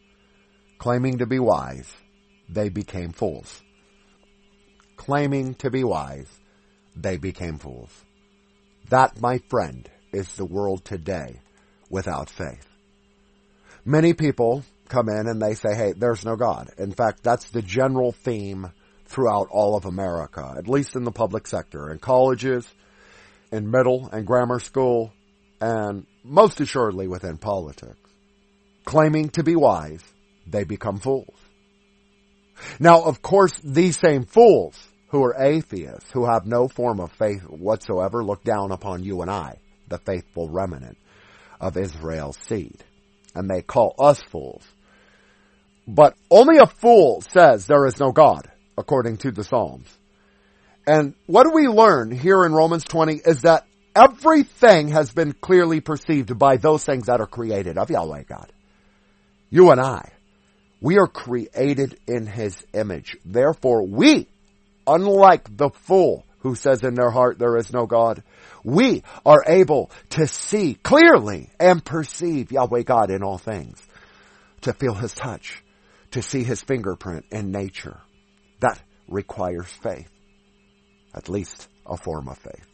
Claiming 0.77 1.19
to 1.19 1.25
be 1.25 1.39
wise, 1.39 1.91
they 2.49 2.69
became 2.69 3.11
fools. 3.11 3.61
Claiming 4.97 5.55
to 5.55 5.69
be 5.69 5.83
wise, 5.83 6.39
they 6.95 7.17
became 7.17 7.57
fools. 7.57 7.91
That, 8.89 9.21
my 9.21 9.39
friend, 9.49 9.89
is 10.11 10.33
the 10.35 10.45
world 10.45 10.83
today 10.83 11.39
without 11.89 12.29
faith. 12.29 12.67
Many 13.85 14.13
people 14.13 14.63
come 14.89 15.07
in 15.09 15.27
and 15.27 15.41
they 15.41 15.53
say, 15.53 15.75
hey, 15.75 15.93
there's 15.95 16.25
no 16.25 16.35
God. 16.35 16.69
In 16.77 16.91
fact, 16.91 17.23
that's 17.23 17.49
the 17.49 17.61
general 17.61 18.11
theme 18.11 18.71
throughout 19.05 19.47
all 19.49 19.75
of 19.75 19.85
America, 19.85 20.53
at 20.57 20.67
least 20.67 20.95
in 20.95 21.03
the 21.03 21.11
public 21.11 21.47
sector, 21.47 21.91
in 21.91 21.99
colleges, 21.99 22.67
in 23.51 23.71
middle 23.71 24.09
and 24.11 24.27
grammar 24.27 24.59
school, 24.59 25.11
and 25.61 26.05
most 26.23 26.59
assuredly 26.59 27.07
within 27.07 27.37
politics. 27.37 27.97
Claiming 28.85 29.29
to 29.29 29.43
be 29.43 29.55
wise, 29.55 30.03
they 30.47 30.63
become 30.63 30.99
fools. 30.99 31.37
Now, 32.79 33.03
of 33.03 33.21
course, 33.21 33.59
these 33.63 33.97
same 33.97 34.25
fools 34.25 34.77
who 35.09 35.23
are 35.23 35.41
atheists, 35.41 36.11
who 36.11 36.25
have 36.25 36.45
no 36.45 36.67
form 36.67 36.99
of 36.99 37.11
faith 37.13 37.41
whatsoever, 37.43 38.23
look 38.23 38.43
down 38.43 38.71
upon 38.71 39.03
you 39.03 39.21
and 39.21 39.31
I, 39.31 39.57
the 39.87 39.97
faithful 39.99 40.49
remnant 40.49 40.97
of 41.59 41.77
Israel's 41.77 42.37
seed. 42.37 42.83
And 43.33 43.49
they 43.49 43.61
call 43.61 43.95
us 43.99 44.21
fools. 44.21 44.63
But 45.95 46.15
only 46.29 46.57
a 46.57 46.67
fool 46.67 47.21
says 47.33 47.65
there 47.65 47.85
is 47.85 47.99
no 47.99 48.11
God, 48.11 48.49
according 48.77 49.17
to 49.17 49.31
the 49.31 49.43
Psalms. 49.43 49.87
And 50.87 51.13
what 51.25 51.43
do 51.43 51.51
we 51.53 51.67
learn 51.67 52.11
here 52.11 52.45
in 52.45 52.53
Romans 52.53 52.83
20 52.83 53.21
is 53.25 53.41
that 53.41 53.65
Everything 53.95 54.89
has 54.89 55.11
been 55.11 55.33
clearly 55.33 55.81
perceived 55.81 56.37
by 56.37 56.57
those 56.57 56.85
things 56.85 57.07
that 57.07 57.19
are 57.19 57.27
created 57.27 57.77
of 57.77 57.89
Yahweh 57.89 58.23
God. 58.23 58.51
You 59.49 59.71
and 59.71 59.81
I, 59.81 60.11
we 60.79 60.97
are 60.99 61.07
created 61.07 61.99
in 62.07 62.25
His 62.27 62.63
image. 62.73 63.17
Therefore 63.25 63.85
we, 63.85 64.27
unlike 64.85 65.57
the 65.57 65.69
fool 65.69 66.25
who 66.39 66.55
says 66.55 66.83
in 66.83 66.93
their 66.93 67.09
heart 67.09 67.39
there 67.39 67.57
is 67.57 67.73
no 67.73 67.87
God, 67.87 68.23
we 68.63 69.03
are 69.25 69.43
able 69.47 69.91
to 70.11 70.27
see 70.27 70.75
clearly 70.75 71.49
and 71.59 71.83
perceive 71.83 72.51
Yahweh 72.51 72.83
God 72.83 73.09
in 73.09 73.23
all 73.23 73.37
things. 73.37 73.81
To 74.61 74.73
feel 74.73 74.93
His 74.93 75.13
touch, 75.13 75.63
to 76.11 76.21
see 76.21 76.43
His 76.43 76.61
fingerprint 76.61 77.25
in 77.31 77.51
nature. 77.51 77.99
That 78.59 78.81
requires 79.07 79.67
faith. 79.67 80.09
At 81.13 81.29
least 81.29 81.67
a 81.85 81.97
form 81.97 82.27
of 82.27 82.37
faith. 82.37 82.65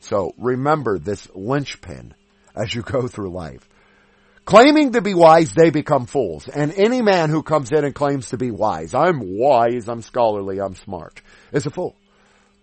So 0.00 0.32
remember 0.38 0.98
this 0.98 1.28
linchpin 1.34 2.14
as 2.54 2.74
you 2.74 2.82
go 2.86 3.08
through 3.08 3.30
life. 3.30 3.68
Claiming 4.44 4.92
to 4.92 5.02
be 5.02 5.12
wise, 5.12 5.52
they 5.52 5.68
become 5.68 6.06
fools. 6.06 6.48
And 6.48 6.72
any 6.72 7.02
man 7.02 7.28
who 7.28 7.42
comes 7.42 7.70
in 7.70 7.84
and 7.84 7.94
claims 7.94 8.30
to 8.30 8.38
be 8.38 8.50
wise, 8.50 8.94
I'm 8.94 9.20
wise, 9.36 9.88
I'm 9.88 10.00
scholarly, 10.00 10.58
I'm 10.58 10.74
smart, 10.74 11.20
is 11.52 11.66
a 11.66 11.70
fool. 11.70 11.94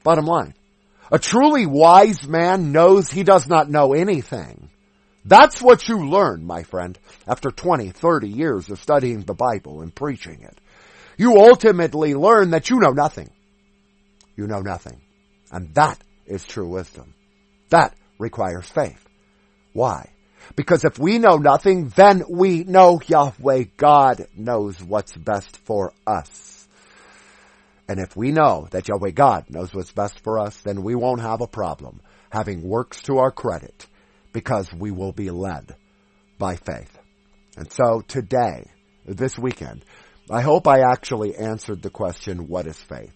Bottom 0.04 0.26
line. 0.26 0.56
A 1.12 1.20
truly 1.20 1.68
wise 1.68 2.28
man 2.28 2.72
knows 2.72 3.12
he 3.12 3.22
does 3.22 3.48
not 3.48 3.70
know 3.70 3.94
anything. 3.94 4.72
That's 5.26 5.60
what 5.60 5.90
you 5.90 6.08
learn, 6.08 6.46
my 6.46 6.62
friend, 6.62 6.98
after 7.28 7.50
20, 7.50 7.90
30 7.90 8.30
years 8.30 8.70
of 8.70 8.80
studying 8.80 9.22
the 9.22 9.34
Bible 9.34 9.82
and 9.82 9.94
preaching 9.94 10.42
it. 10.42 10.56
You 11.18 11.40
ultimately 11.40 12.14
learn 12.14 12.52
that 12.52 12.70
you 12.70 12.80
know 12.80 12.92
nothing. 12.92 13.32
You 14.36 14.46
know 14.46 14.60
nothing. 14.60 15.02
And 15.52 15.74
that 15.74 16.00
is 16.28 16.46
true 16.46 16.68
wisdom. 16.68 17.16
That 17.70 17.96
requires 18.20 18.70
faith. 18.70 19.04
Why? 19.74 20.12
Because 20.56 20.86
if 20.86 21.00
we 21.00 21.18
know 21.18 21.38
nothing, 21.38 21.90
then 21.96 22.24
we 22.30 22.64
know 22.64 23.00
Yahweh 23.06 23.64
God 23.78 24.28
knows 24.36 24.80
what's 24.80 25.16
best 25.16 25.58
for 25.66 25.92
us. 26.06 26.68
And 27.88 28.00
if 28.00 28.16
we 28.16 28.32
know 28.32 28.68
that 28.72 28.88
Yahweh 28.88 29.12
God 29.12 29.46
knows 29.50 29.74
what's 29.74 29.92
best 29.92 30.20
for 30.20 30.38
us, 30.40 30.56
then 30.62 30.84
we 30.84 30.94
won't 30.94 31.22
have 31.22 31.42
a 31.42 31.48
problem 31.48 32.02
having 32.30 32.62
works 32.62 33.02
to 33.04 33.18
our 33.18 33.32
credit 33.32 33.88
because 34.36 34.68
we 34.74 34.92
will 34.92 35.14
be 35.14 35.32
led 35.32 35.78
by 36.38 36.58
faith. 36.58 37.00
And 37.56 37.72
so 37.72 38.04
today, 38.06 38.66
this 39.06 39.40
weekend, 39.40 39.86
I 40.30 40.42
hope 40.42 40.68
I 40.68 40.82
actually 40.82 41.38
answered 41.38 41.82
the 41.82 41.90
question, 41.90 42.50
what 42.50 42.68
is 42.68 42.76
faith? 42.76 43.14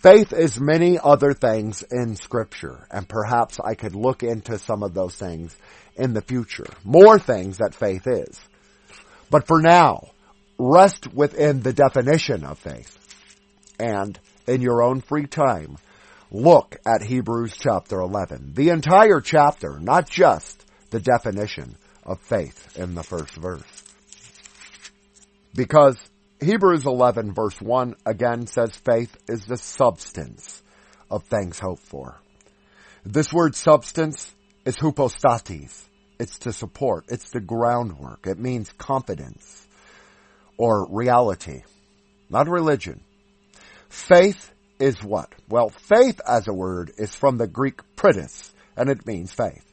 Faith 0.00 0.32
is 0.32 0.60
many 0.60 0.96
other 0.96 1.34
things 1.34 1.82
in 1.90 2.14
scripture, 2.14 2.86
and 2.88 3.08
perhaps 3.08 3.58
I 3.58 3.74
could 3.74 3.96
look 3.96 4.22
into 4.22 4.60
some 4.60 4.84
of 4.84 4.94
those 4.94 5.16
things 5.16 5.56
in 5.96 6.12
the 6.12 6.22
future. 6.22 6.68
More 6.84 7.18
things 7.18 7.58
that 7.58 7.74
faith 7.74 8.06
is. 8.06 8.38
But 9.30 9.48
for 9.48 9.60
now, 9.60 10.12
rest 10.56 11.12
within 11.12 11.62
the 11.62 11.72
definition 11.72 12.44
of 12.44 12.60
faith. 12.60 12.96
And 13.80 14.16
in 14.46 14.60
your 14.62 14.84
own 14.84 15.00
free 15.00 15.26
time, 15.26 15.78
look 16.30 16.76
at 16.86 17.02
Hebrews 17.02 17.54
chapter 17.58 18.00
11. 18.00 18.52
The 18.54 18.70
entire 18.70 19.20
chapter, 19.20 19.78
not 19.80 20.08
just 20.08 20.64
the 20.90 21.00
definition 21.00 21.76
of 22.04 22.20
faith 22.20 22.76
in 22.76 22.94
the 22.94 23.02
first 23.02 23.34
verse. 23.34 23.84
Because 25.54 25.96
Hebrews 26.40 26.86
11 26.86 27.34
verse 27.34 27.60
1 27.60 27.94
again 28.06 28.46
says 28.46 28.74
faith 28.76 29.16
is 29.28 29.44
the 29.44 29.56
substance 29.56 30.62
of 31.10 31.24
things 31.24 31.58
hoped 31.58 31.82
for. 31.82 32.20
This 33.04 33.32
word 33.32 33.54
substance 33.54 34.34
is 34.64 34.76
hypostasis. 34.76 35.86
It's 36.20 36.38
to 36.40 36.52
support. 36.52 37.06
It's 37.08 37.30
the 37.30 37.40
groundwork. 37.40 38.26
It 38.26 38.38
means 38.38 38.72
confidence 38.76 39.66
or 40.56 40.86
reality, 40.90 41.62
not 42.28 42.48
religion. 42.48 43.00
Faith 43.88 44.52
is 44.78 45.02
what? 45.02 45.32
Well, 45.48 45.70
faith 45.70 46.20
as 46.26 46.48
a 46.48 46.52
word 46.52 46.92
is 46.98 47.14
from 47.14 47.38
the 47.38 47.46
Greek 47.46 47.80
pistis, 47.96 48.50
and 48.76 48.88
it 48.88 49.06
means 49.06 49.32
faith. 49.32 49.64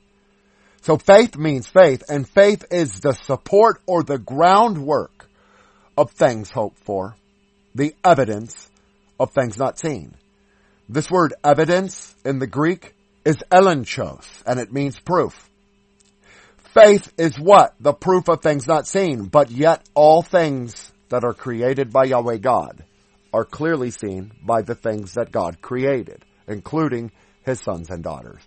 So 0.82 0.98
faith 0.98 1.38
means 1.38 1.68
faith, 1.68 2.04
and 2.10 2.28
faith 2.28 2.66
is 2.72 3.00
the 3.00 3.14
support 3.14 3.82
or 3.86 4.04
the 4.04 4.18
groundwork 4.18 5.28
of 5.98 6.12
things 6.12 6.52
hoped 6.52 6.80
for, 6.80 7.16
the 7.74 7.96
evidence 8.04 8.70
of 9.20 9.32
things 9.32 9.58
not 9.58 9.80
seen. 9.80 10.14
This 10.88 11.10
word 11.10 11.34
evidence 11.44 12.14
in 12.24 12.40
the 12.40 12.48
Greek 12.48 12.94
is 13.24 13.38
elenchos, 13.52 14.28
and 14.46 14.60
it 14.60 14.72
means 14.72 15.00
proof. 15.00 15.50
Faith 16.58 17.12
is 17.18 17.40
what? 17.40 17.74
The 17.80 17.94
proof 17.94 18.28
of 18.28 18.42
things 18.42 18.68
not 18.68 18.86
seen, 18.86 19.26
but 19.26 19.50
yet 19.50 19.88
all 19.96 20.22
things 20.22 20.92
that 21.10 21.24
are 21.24 21.34
created 21.34 21.92
by 21.92 22.04
Yahweh 22.06 22.38
God 22.38 22.84
are 23.36 23.44
clearly 23.44 23.92
seen 23.92 24.32
by 24.42 24.62
the 24.62 24.76
things 24.76 25.16
that 25.16 25.30
God 25.30 25.62
created, 25.62 26.24
including 26.48 27.12
his 27.44 27.60
sons 27.60 27.90
and 27.90 28.02
daughters. 28.02 28.42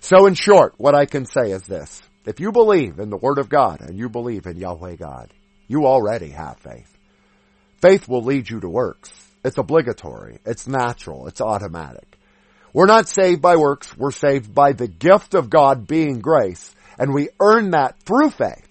So 0.00 0.24
in 0.24 0.32
short, 0.32 0.72
what 0.78 0.94
I 0.94 1.04
can 1.04 1.26
say 1.26 1.50
is 1.50 1.64
this. 1.64 2.00
If 2.24 2.40
you 2.40 2.50
believe 2.50 2.98
in 2.98 3.10
the 3.10 3.18
Word 3.18 3.38
of 3.38 3.50
God 3.50 3.82
and 3.82 3.98
you 3.98 4.08
believe 4.08 4.46
in 4.46 4.56
Yahweh 4.56 4.96
God, 4.96 5.34
you 5.68 5.84
already 5.84 6.30
have 6.30 6.56
faith. 6.58 6.90
Faith 7.82 8.08
will 8.08 8.22
lead 8.22 8.48
you 8.48 8.60
to 8.60 8.68
works. 8.68 9.12
It's 9.44 9.58
obligatory. 9.58 10.38
It's 10.46 10.66
natural. 10.66 11.26
It's 11.26 11.42
automatic. 11.42 12.18
We're 12.72 12.86
not 12.86 13.08
saved 13.08 13.42
by 13.42 13.56
works. 13.56 13.94
We're 13.94 14.10
saved 14.10 14.54
by 14.54 14.72
the 14.72 14.88
gift 14.88 15.34
of 15.34 15.50
God 15.50 15.86
being 15.86 16.20
grace, 16.20 16.74
and 16.98 17.12
we 17.12 17.28
earn 17.40 17.72
that 17.72 18.00
through 18.04 18.30
faith. 18.30 18.68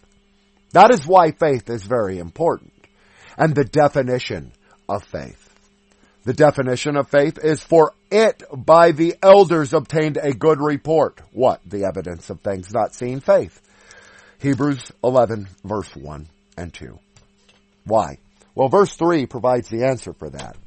That 0.71 0.91
is 0.91 1.05
why 1.05 1.31
faith 1.31 1.69
is 1.69 1.83
very 1.83 2.17
important. 2.17 2.73
And 3.37 3.53
the 3.53 3.65
definition 3.65 4.51
of 4.89 5.03
faith. 5.03 5.38
The 6.25 6.33
definition 6.33 6.97
of 6.97 7.09
faith 7.09 7.39
is 7.41 7.61
for 7.61 7.93
it 8.11 8.43
by 8.53 8.91
the 8.91 9.15
elders 9.23 9.73
obtained 9.73 10.17
a 10.17 10.33
good 10.33 10.59
report. 10.59 11.21
What? 11.31 11.61
The 11.65 11.85
evidence 11.85 12.29
of 12.29 12.41
things 12.41 12.73
not 12.73 12.93
seen 12.93 13.19
faith. 13.19 13.61
Hebrews 14.39 14.91
11 15.03 15.47
verse 15.63 15.95
1 15.95 16.27
and 16.57 16.73
2. 16.73 16.99
Why? 17.85 18.17
Well, 18.55 18.69
verse 18.69 18.93
3 18.95 19.25
provides 19.25 19.69
the 19.69 19.85
answer 19.85 20.13
for 20.13 20.29
that. 20.29 20.57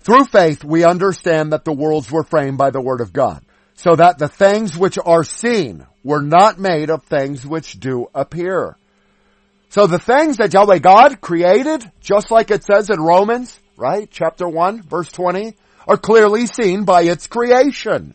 Through 0.00 0.24
faith, 0.24 0.64
we 0.64 0.84
understand 0.84 1.52
that 1.52 1.64
the 1.64 1.72
worlds 1.72 2.10
were 2.10 2.24
framed 2.24 2.58
by 2.58 2.70
the 2.70 2.80
word 2.80 3.00
of 3.00 3.12
God, 3.12 3.44
so 3.74 3.94
that 3.94 4.18
the 4.18 4.28
things 4.28 4.76
which 4.76 4.98
are 4.98 5.22
seen 5.22 5.86
were 6.02 6.22
not 6.22 6.58
made 6.58 6.90
of 6.90 7.04
things 7.04 7.46
which 7.46 7.78
do 7.78 8.08
appear. 8.14 8.76
So 9.68 9.86
the 9.86 9.98
things 9.98 10.38
that 10.38 10.52
Yahweh 10.52 10.78
God 10.78 11.20
created, 11.20 11.90
just 12.00 12.30
like 12.30 12.50
it 12.50 12.64
says 12.64 12.90
in 12.90 13.00
Romans, 13.00 13.58
right? 13.76 14.08
Chapter 14.10 14.48
1, 14.48 14.82
verse 14.82 15.10
20, 15.12 15.56
are 15.86 15.96
clearly 15.96 16.46
seen 16.46 16.84
by 16.84 17.02
its 17.02 17.26
creation. 17.26 18.14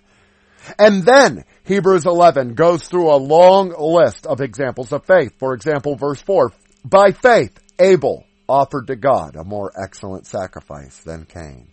And 0.77 1.03
then 1.03 1.45
Hebrews 1.63 2.05
11 2.05 2.55
goes 2.55 2.87
through 2.87 3.09
a 3.09 3.17
long 3.17 3.73
list 3.77 4.25
of 4.25 4.41
examples 4.41 4.91
of 4.91 5.05
faith. 5.05 5.33
For 5.39 5.53
example, 5.53 5.95
verse 5.95 6.21
4, 6.21 6.51
by 6.83 7.11
faith, 7.11 7.57
Abel 7.79 8.25
offered 8.47 8.87
to 8.87 8.95
God 8.95 9.35
a 9.35 9.43
more 9.43 9.71
excellent 9.81 10.25
sacrifice 10.25 10.97
than 10.99 11.25
Cain. 11.25 11.67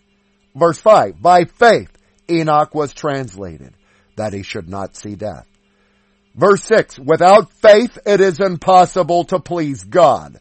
Verse 0.55 0.79
5, 0.79 1.21
by 1.21 1.45
faith, 1.45 1.91
Enoch 2.29 2.73
was 2.73 2.93
translated 2.93 3.73
that 4.15 4.33
he 4.33 4.43
should 4.43 4.69
not 4.69 4.95
see 4.95 5.15
death. 5.15 5.47
Verse 6.33 6.63
6, 6.63 6.99
without 6.99 7.51
faith 7.53 7.97
it 8.05 8.19
is 8.19 8.39
impossible 8.39 9.23
to 9.25 9.39
please 9.39 9.83
God. 9.83 10.39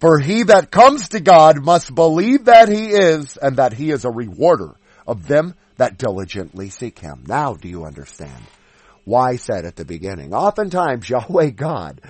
For 0.00 0.18
he 0.18 0.44
that 0.44 0.70
comes 0.70 1.10
to 1.10 1.20
God 1.20 1.64
must 1.64 1.94
believe 1.94 2.46
that 2.46 2.68
he 2.68 2.88
is 2.88 3.36
and 3.36 3.56
that 3.56 3.72
he 3.72 3.90
is 3.90 4.04
a 4.04 4.10
rewarder 4.10 4.76
of 5.06 5.26
them 5.26 5.54
that 5.76 5.98
diligently 5.98 6.70
seek 6.70 6.98
him. 6.98 7.24
Now 7.26 7.54
do 7.54 7.68
you 7.68 7.84
understand 7.84 8.42
why 9.04 9.30
I 9.30 9.36
said 9.36 9.64
at 9.64 9.76
the 9.76 9.84
beginning? 9.84 10.34
Oftentimes 10.34 11.08
Yahweh 11.08 11.50
God 11.50 12.00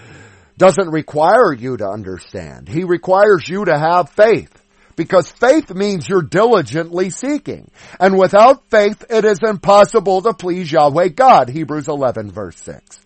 doesn't 0.56 0.90
require 0.90 1.52
you 1.52 1.76
to 1.76 1.86
understand. 1.86 2.68
He 2.68 2.84
requires 2.84 3.48
you 3.48 3.64
to 3.66 3.78
have 3.78 4.10
faith. 4.10 4.52
Because 4.96 5.30
faith 5.30 5.74
means 5.74 6.08
you're 6.08 6.22
diligently 6.22 7.10
seeking. 7.10 7.70
And 8.00 8.18
without 8.18 8.70
faith, 8.70 9.04
it 9.10 9.26
is 9.26 9.40
impossible 9.42 10.22
to 10.22 10.32
please 10.32 10.72
Yahweh 10.72 11.08
God. 11.08 11.50
Hebrews 11.50 11.88
11 11.88 12.32
verse 12.32 12.56
6. 12.62 12.98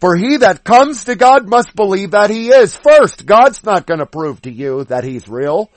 For 0.00 0.16
he 0.16 0.38
that 0.38 0.64
comes 0.64 1.04
to 1.04 1.14
God 1.14 1.48
must 1.48 1.76
believe 1.76 2.12
that 2.12 2.30
he 2.30 2.48
is. 2.48 2.74
First, 2.74 3.26
God's 3.26 3.62
not 3.62 3.86
going 3.86 4.00
to 4.00 4.06
prove 4.06 4.40
to 4.42 4.50
you 4.50 4.84
that 4.84 5.04
he's 5.04 5.28
real. 5.28 5.70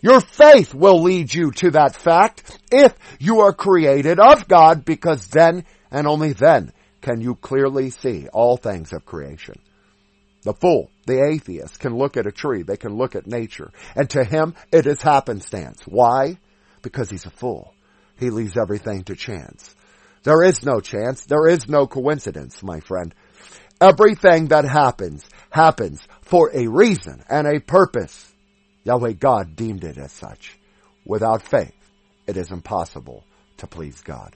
Your 0.00 0.20
faith 0.20 0.74
will 0.74 1.02
lead 1.02 1.34
you 1.34 1.50
to 1.50 1.72
that 1.72 1.94
fact 1.94 2.58
if 2.70 2.94
you 3.18 3.40
are 3.40 3.52
created 3.52 4.18
of 4.18 4.48
God 4.48 4.84
because 4.84 5.26
then 5.26 5.64
and 5.90 6.06
only 6.06 6.32
then 6.32 6.72
can 7.00 7.20
you 7.20 7.34
clearly 7.34 7.90
see 7.90 8.28
all 8.28 8.56
things 8.56 8.92
of 8.92 9.04
creation. 9.04 9.56
The 10.42 10.54
fool, 10.54 10.90
the 11.06 11.22
atheist 11.24 11.80
can 11.80 11.96
look 11.96 12.16
at 12.16 12.26
a 12.26 12.32
tree, 12.32 12.62
they 12.62 12.76
can 12.76 12.96
look 12.96 13.16
at 13.16 13.26
nature, 13.26 13.70
and 13.96 14.08
to 14.10 14.24
him 14.24 14.54
it 14.72 14.86
is 14.86 15.02
happenstance. 15.02 15.82
Why? 15.84 16.38
Because 16.80 17.10
he's 17.10 17.26
a 17.26 17.30
fool. 17.30 17.74
He 18.18 18.30
leaves 18.30 18.56
everything 18.56 19.04
to 19.04 19.16
chance. 19.16 19.74
There 20.22 20.42
is 20.42 20.64
no 20.64 20.80
chance, 20.80 21.24
there 21.24 21.48
is 21.48 21.68
no 21.68 21.86
coincidence, 21.86 22.62
my 22.62 22.80
friend. 22.80 23.14
Everything 23.80 24.48
that 24.48 24.64
happens, 24.64 25.24
happens 25.50 26.06
for 26.22 26.50
a 26.54 26.66
reason 26.66 27.22
and 27.28 27.46
a 27.46 27.60
purpose. 27.60 28.32
Yahweh 28.84 29.12
God 29.12 29.54
deemed 29.54 29.84
it 29.84 29.98
as 29.98 30.12
such. 30.12 30.56
Without 31.04 31.42
faith, 31.42 31.74
it 32.26 32.36
is 32.36 32.50
impossible 32.50 33.24
to 33.58 33.66
please 33.66 34.00
God. 34.02 34.34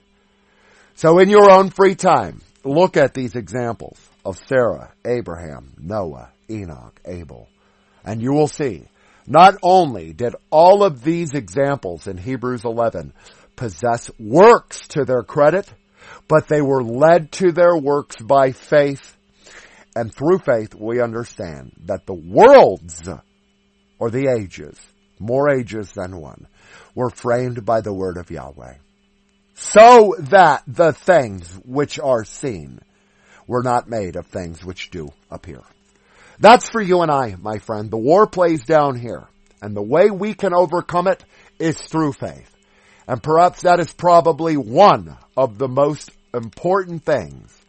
So 0.95 1.19
in 1.19 1.29
your 1.29 1.51
own 1.51 1.69
free 1.69 1.95
time, 1.95 2.41
look 2.63 2.97
at 2.97 3.13
these 3.13 3.35
examples 3.35 3.99
of 4.23 4.39
Sarah, 4.47 4.93
Abraham, 5.05 5.73
Noah, 5.77 6.29
Enoch, 6.49 6.99
Abel, 7.05 7.47
and 8.05 8.21
you 8.21 8.31
will 8.31 8.47
see 8.47 8.87
not 9.25 9.55
only 9.63 10.13
did 10.13 10.35
all 10.49 10.83
of 10.83 11.03
these 11.03 11.33
examples 11.33 12.07
in 12.07 12.17
Hebrews 12.17 12.65
11 12.65 13.13
possess 13.55 14.09
works 14.19 14.87
to 14.89 15.05
their 15.05 15.23
credit, 15.23 15.71
but 16.27 16.47
they 16.47 16.61
were 16.61 16.83
led 16.83 17.31
to 17.33 17.51
their 17.51 17.77
works 17.77 18.17
by 18.17 18.51
faith 18.51 19.15
and 19.95 20.13
through 20.13 20.39
faith, 20.39 20.73
we 20.73 21.01
understand 21.01 21.73
that 21.85 22.05
the 22.05 22.13
worlds, 22.13 23.01
or 23.99 24.09
the 24.09 24.27
ages, 24.27 24.79
more 25.19 25.49
ages 25.49 25.91
than 25.91 26.19
one, 26.19 26.47
were 26.95 27.09
framed 27.09 27.65
by 27.65 27.81
the 27.81 27.93
word 27.93 28.17
of 28.17 28.31
Yahweh. 28.31 28.75
So 29.53 30.15
that 30.19 30.63
the 30.67 30.93
things 30.93 31.51
which 31.63 31.99
are 31.99 32.25
seen 32.25 32.79
were 33.45 33.61
not 33.61 33.87
made 33.87 34.15
of 34.15 34.25
things 34.27 34.63
which 34.63 34.89
do 34.89 35.09
appear. 35.29 35.61
That's 36.39 36.69
for 36.69 36.81
you 36.81 37.01
and 37.01 37.11
I, 37.11 37.35
my 37.39 37.59
friend. 37.59 37.91
The 37.91 37.97
war 37.97 38.25
plays 38.25 38.63
down 38.63 38.97
here. 38.97 39.27
And 39.61 39.75
the 39.75 39.81
way 39.81 40.09
we 40.09 40.33
can 40.33 40.53
overcome 40.53 41.07
it 41.07 41.23
is 41.59 41.79
through 41.79 42.13
faith. 42.13 42.49
And 43.07 43.21
perhaps 43.21 43.61
that 43.61 43.79
is 43.79 43.93
probably 43.93 44.57
one 44.57 45.15
of 45.37 45.57
the 45.57 45.67
most 45.67 46.11
important 46.33 47.05
things 47.05 47.62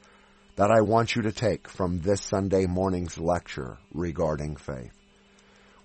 that 0.57 0.71
I 0.71 0.83
want 0.83 1.17
you 1.17 1.23
to 1.23 1.33
take 1.33 1.69
from 1.69 2.01
this 2.01 2.21
Sunday 2.23 2.67
morning's 2.67 3.19
lecture 3.19 3.79
regarding 3.93 4.57
faith. 4.57 4.93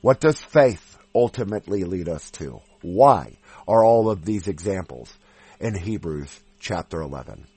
What 0.02 0.20
does 0.20 0.40
faith 0.40 0.98
ultimately 1.14 1.84
lead 1.84 2.08
us 2.08 2.30
to? 2.32 2.62
Why 2.82 3.38
are 3.68 3.84
all 3.84 4.10
of 4.10 4.24
these 4.24 4.48
examples 4.48 5.12
in 5.60 5.76
Hebrews 5.76 6.40
chapter 6.60 7.02
11? 7.02 7.48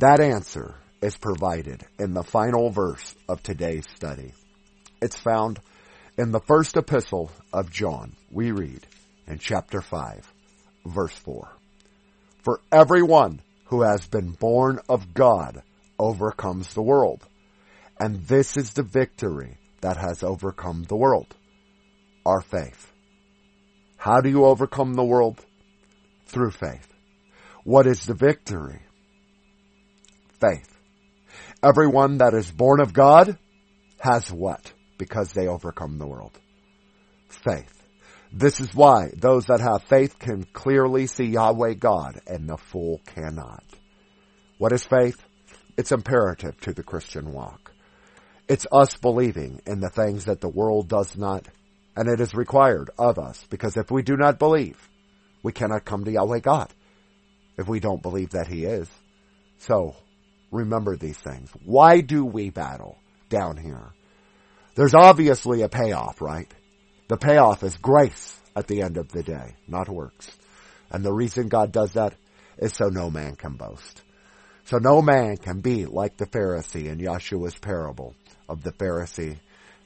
That 0.00 0.20
answer 0.20 0.74
is 1.00 1.16
provided 1.16 1.84
in 1.98 2.12
the 2.12 2.24
final 2.24 2.70
verse 2.70 3.14
of 3.28 3.42
today's 3.42 3.86
study. 3.94 4.34
It's 5.00 5.16
found 5.16 5.60
In 6.16 6.32
the 6.32 6.40
first 6.40 6.76
epistle 6.76 7.30
of 7.52 7.70
John, 7.70 8.16
we 8.32 8.50
read 8.50 8.84
in 9.28 9.38
chapter 9.38 9.80
5, 9.80 10.32
verse 10.84 11.14
4, 11.14 11.48
For 12.42 12.60
everyone 12.72 13.40
who 13.66 13.82
has 13.82 14.04
been 14.08 14.32
born 14.32 14.80
of 14.88 15.14
God 15.14 15.62
overcomes 15.98 16.74
the 16.74 16.82
world. 16.82 17.26
And 18.00 18.26
this 18.26 18.56
is 18.56 18.72
the 18.72 18.82
victory 18.82 19.58
that 19.80 19.96
has 19.96 20.22
overcome 20.22 20.84
the 20.84 20.96
world. 20.96 21.34
Our 22.24 22.40
faith. 22.40 22.92
How 23.96 24.20
do 24.20 24.28
you 24.28 24.44
overcome 24.44 24.94
the 24.94 25.04
world? 25.04 25.44
Through 26.26 26.52
faith. 26.52 26.86
What 27.64 27.86
is 27.86 28.06
the 28.06 28.14
victory? 28.14 28.82
Faith. 30.40 30.78
Everyone 31.62 32.18
that 32.18 32.34
is 32.34 32.50
born 32.50 32.80
of 32.80 32.92
God 32.92 33.36
has 33.98 34.30
what? 34.30 34.72
Because 34.96 35.32
they 35.32 35.48
overcome 35.48 35.98
the 35.98 36.06
world. 36.06 36.38
Faith. 37.28 37.74
This 38.32 38.60
is 38.60 38.74
why 38.74 39.10
those 39.16 39.46
that 39.46 39.60
have 39.60 39.84
faith 39.84 40.18
can 40.18 40.44
clearly 40.44 41.06
see 41.06 41.24
Yahweh 41.24 41.74
God 41.74 42.20
and 42.26 42.48
the 42.48 42.56
fool 42.58 43.00
cannot. 43.06 43.64
What 44.58 44.72
is 44.72 44.84
faith? 44.84 45.22
It's 45.78 45.92
imperative 45.92 46.60
to 46.62 46.72
the 46.72 46.82
Christian 46.82 47.32
walk. 47.32 47.70
It's 48.48 48.66
us 48.72 48.96
believing 48.96 49.60
in 49.64 49.78
the 49.78 49.88
things 49.88 50.24
that 50.24 50.40
the 50.40 50.48
world 50.48 50.88
does 50.88 51.16
not, 51.16 51.46
and 51.94 52.08
it 52.08 52.20
is 52.20 52.34
required 52.34 52.90
of 52.98 53.16
us, 53.16 53.46
because 53.48 53.76
if 53.76 53.88
we 53.88 54.02
do 54.02 54.16
not 54.16 54.40
believe, 54.40 54.88
we 55.44 55.52
cannot 55.52 55.84
come 55.84 56.04
to 56.04 56.10
Yahweh 56.10 56.40
God, 56.40 56.74
if 57.56 57.68
we 57.68 57.78
don't 57.78 58.02
believe 58.02 58.30
that 58.30 58.48
He 58.48 58.64
is. 58.64 58.88
So, 59.58 59.94
remember 60.50 60.96
these 60.96 61.16
things. 61.16 61.48
Why 61.64 62.00
do 62.00 62.24
we 62.24 62.50
battle 62.50 62.98
down 63.28 63.56
here? 63.56 63.92
There's 64.74 64.96
obviously 64.96 65.62
a 65.62 65.68
payoff, 65.68 66.20
right? 66.20 66.52
The 67.06 67.18
payoff 67.18 67.62
is 67.62 67.76
grace 67.76 68.40
at 68.56 68.66
the 68.66 68.82
end 68.82 68.96
of 68.96 69.12
the 69.12 69.22
day, 69.22 69.54
not 69.68 69.88
works. 69.88 70.28
And 70.90 71.04
the 71.04 71.14
reason 71.14 71.46
God 71.46 71.70
does 71.70 71.92
that 71.92 72.14
is 72.56 72.72
so 72.72 72.88
no 72.88 73.12
man 73.12 73.36
can 73.36 73.52
boast. 73.52 74.02
So 74.68 74.76
no 74.76 75.00
man 75.00 75.38
can 75.38 75.60
be 75.60 75.86
like 75.86 76.18
the 76.18 76.26
Pharisee 76.26 76.92
in 76.92 76.98
Yeshua's 76.98 77.54
parable 77.54 78.14
of 78.50 78.62
the 78.62 78.72
Pharisee 78.72 79.38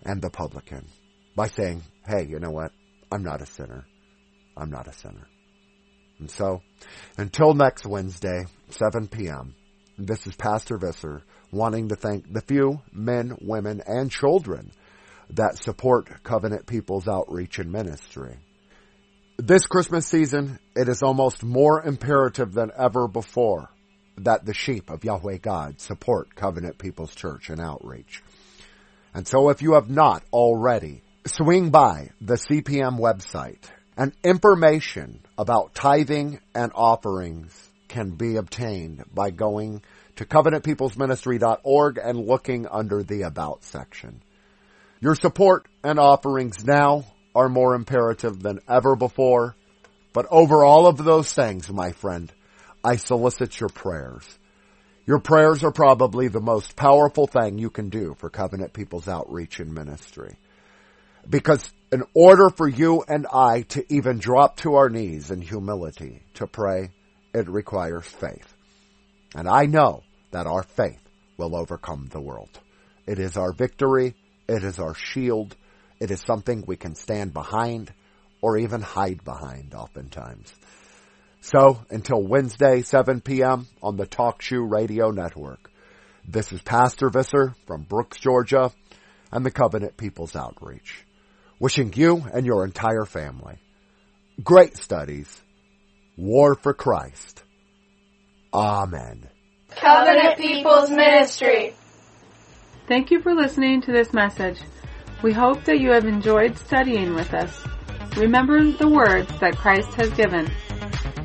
and 0.04 0.20
the 0.20 0.28
publican 0.28 0.84
by 1.36 1.46
saying, 1.46 1.82
hey, 2.04 2.26
you 2.28 2.40
know 2.40 2.50
what? 2.50 2.72
I'm 3.12 3.22
not 3.22 3.40
a 3.42 3.46
sinner. 3.46 3.84
I'm 4.56 4.70
not 4.70 4.88
a 4.88 4.92
sinner. 4.92 5.28
And 6.18 6.28
so, 6.28 6.62
until 7.16 7.54
next 7.54 7.86
Wednesday, 7.86 8.42
7 8.70 9.06
p.m., 9.06 9.54
this 9.98 10.26
is 10.26 10.34
Pastor 10.34 10.78
Visser 10.78 11.22
wanting 11.52 11.90
to 11.90 11.94
thank 11.94 12.32
the 12.32 12.40
few 12.40 12.82
men, 12.92 13.36
women, 13.40 13.82
and 13.86 14.10
children 14.10 14.72
that 15.30 15.58
support 15.58 16.24
Covenant 16.24 16.66
People's 16.66 17.06
outreach 17.06 17.60
and 17.60 17.70
ministry. 17.70 18.36
This 19.38 19.64
Christmas 19.64 20.08
season, 20.08 20.58
it 20.74 20.88
is 20.88 21.04
almost 21.04 21.44
more 21.44 21.86
imperative 21.86 22.52
than 22.52 22.72
ever 22.76 23.06
before 23.06 23.68
that 24.18 24.44
the 24.44 24.54
sheep 24.54 24.90
of 24.90 25.04
Yahweh 25.04 25.38
God 25.38 25.80
support 25.80 26.34
Covenant 26.34 26.78
People's 26.78 27.14
Church 27.14 27.50
and 27.50 27.60
outreach. 27.60 28.22
And 29.14 29.26
so 29.26 29.50
if 29.50 29.62
you 29.62 29.74
have 29.74 29.90
not 29.90 30.22
already, 30.32 31.02
swing 31.26 31.70
by 31.70 32.10
the 32.20 32.34
CPM 32.34 32.98
website 32.98 33.64
and 33.96 34.12
information 34.24 35.20
about 35.36 35.74
tithing 35.74 36.40
and 36.54 36.72
offerings 36.74 37.70
can 37.88 38.10
be 38.10 38.36
obtained 38.36 39.04
by 39.12 39.30
going 39.30 39.82
to 40.16 40.24
covenantpeoplesministry.org 40.24 41.98
and 41.98 42.26
looking 42.26 42.66
under 42.66 43.02
the 43.02 43.22
About 43.22 43.64
section. 43.64 44.22
Your 45.00 45.14
support 45.14 45.66
and 45.82 45.98
offerings 45.98 46.64
now 46.64 47.04
are 47.34 47.48
more 47.48 47.74
imperative 47.74 48.40
than 48.40 48.60
ever 48.68 48.94
before, 48.94 49.56
but 50.12 50.26
over 50.30 50.64
all 50.64 50.86
of 50.86 50.96
those 50.96 51.32
things, 51.32 51.70
my 51.70 51.92
friend, 51.92 52.32
I 52.84 52.96
solicit 52.96 53.60
your 53.60 53.68
prayers. 53.68 54.26
Your 55.06 55.18
prayers 55.18 55.64
are 55.64 55.72
probably 55.72 56.28
the 56.28 56.40
most 56.40 56.76
powerful 56.76 57.26
thing 57.26 57.58
you 57.58 57.70
can 57.70 57.88
do 57.88 58.14
for 58.18 58.30
Covenant 58.30 58.72
People's 58.72 59.08
outreach 59.08 59.60
and 59.60 59.74
ministry. 59.74 60.36
Because 61.28 61.72
in 61.92 62.02
order 62.14 62.50
for 62.50 62.68
you 62.68 63.04
and 63.06 63.26
I 63.32 63.62
to 63.70 63.84
even 63.92 64.18
drop 64.18 64.56
to 64.58 64.74
our 64.74 64.88
knees 64.88 65.30
in 65.30 65.40
humility 65.40 66.22
to 66.34 66.46
pray, 66.46 66.90
it 67.34 67.48
requires 67.48 68.06
faith. 68.06 68.54
And 69.34 69.48
I 69.48 69.66
know 69.66 70.02
that 70.30 70.46
our 70.46 70.62
faith 70.62 71.00
will 71.36 71.56
overcome 71.56 72.08
the 72.10 72.20
world. 72.20 72.60
It 73.06 73.18
is 73.18 73.36
our 73.36 73.52
victory. 73.52 74.14
It 74.48 74.64
is 74.64 74.78
our 74.78 74.94
shield. 74.94 75.56
It 76.00 76.10
is 76.10 76.22
something 76.26 76.64
we 76.66 76.76
can 76.76 76.94
stand 76.94 77.32
behind 77.32 77.92
or 78.40 78.58
even 78.58 78.80
hide 78.80 79.24
behind 79.24 79.74
oftentimes. 79.74 80.52
So 81.44 81.84
until 81.90 82.22
Wednesday, 82.22 82.82
7 82.82 83.20
p.m. 83.20 83.66
on 83.82 83.96
the 83.96 84.06
TalkShoe 84.06 84.70
Radio 84.70 85.10
Network. 85.10 85.72
This 86.26 86.52
is 86.52 86.62
Pastor 86.62 87.10
Visser 87.10 87.56
from 87.66 87.82
Brooks, 87.82 88.16
Georgia 88.18 88.70
and 89.32 89.44
the 89.44 89.50
Covenant 89.50 89.96
People's 89.96 90.36
Outreach. 90.36 91.04
Wishing 91.58 91.92
you 91.96 92.24
and 92.32 92.46
your 92.46 92.64
entire 92.64 93.04
family 93.04 93.58
great 94.42 94.76
studies, 94.76 95.42
war 96.16 96.54
for 96.54 96.72
Christ. 96.74 97.42
Amen. 98.54 99.28
Covenant 99.70 100.38
People's 100.38 100.90
Ministry. 100.90 101.74
Thank 102.86 103.10
you 103.10 103.20
for 103.20 103.34
listening 103.34 103.82
to 103.82 103.92
this 103.92 104.12
message. 104.12 104.60
We 105.24 105.32
hope 105.32 105.64
that 105.64 105.80
you 105.80 105.90
have 105.90 106.04
enjoyed 106.04 106.56
studying 106.56 107.14
with 107.14 107.34
us. 107.34 107.64
Remember 108.16 108.70
the 108.70 108.88
words 108.88 109.28
that 109.40 109.56
Christ 109.56 109.92
has 109.94 110.10
given 110.10 110.48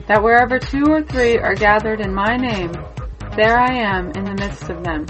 that 0.07 0.23
wherever 0.23 0.57
two 0.57 0.85
or 0.87 1.03
three 1.03 1.37
are 1.37 1.55
gathered 1.55 2.01
in 2.01 2.13
my 2.13 2.37
name, 2.37 2.71
there 3.35 3.59
I 3.59 3.73
am 3.73 4.11
in 4.11 4.23
the 4.25 4.33
midst 4.33 4.69
of 4.69 4.83
them. 4.83 5.05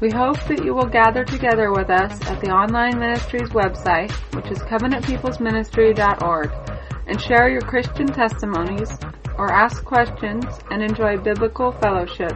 We 0.00 0.10
hope 0.10 0.38
that 0.48 0.64
you 0.64 0.74
will 0.74 0.86
gather 0.86 1.24
together 1.24 1.72
with 1.72 1.88
us 1.90 2.20
at 2.26 2.40
the 2.40 2.50
online 2.50 2.98
ministry's 2.98 3.50
website, 3.50 4.10
which 4.34 4.50
is 4.50 4.58
covenantpeoplesministry.org, 4.58 6.50
and 7.06 7.20
share 7.20 7.48
your 7.48 7.62
Christian 7.62 8.06
testimonies 8.06 8.90
or 9.38 9.52
ask 9.52 9.84
questions 9.84 10.44
and 10.70 10.82
enjoy 10.82 11.18
biblical 11.18 11.72
fellowship. 11.72 12.32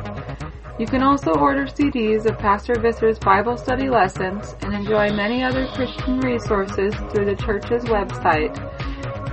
You 0.79 0.87
can 0.87 1.03
also 1.03 1.33
order 1.33 1.67
CDs 1.67 2.25
of 2.25 2.39
Pastor 2.39 2.79
Visser's 2.81 3.19
Bible 3.19 3.59
study 3.59 3.91
lessons 3.91 4.55
and 4.63 4.73
enjoy 4.75 5.11
many 5.13 5.43
other 5.43 5.67
Christian 5.75 6.21
resources 6.21 6.95
through 7.11 7.27
the 7.27 7.37
church's 7.37 7.85
website. 7.85 8.57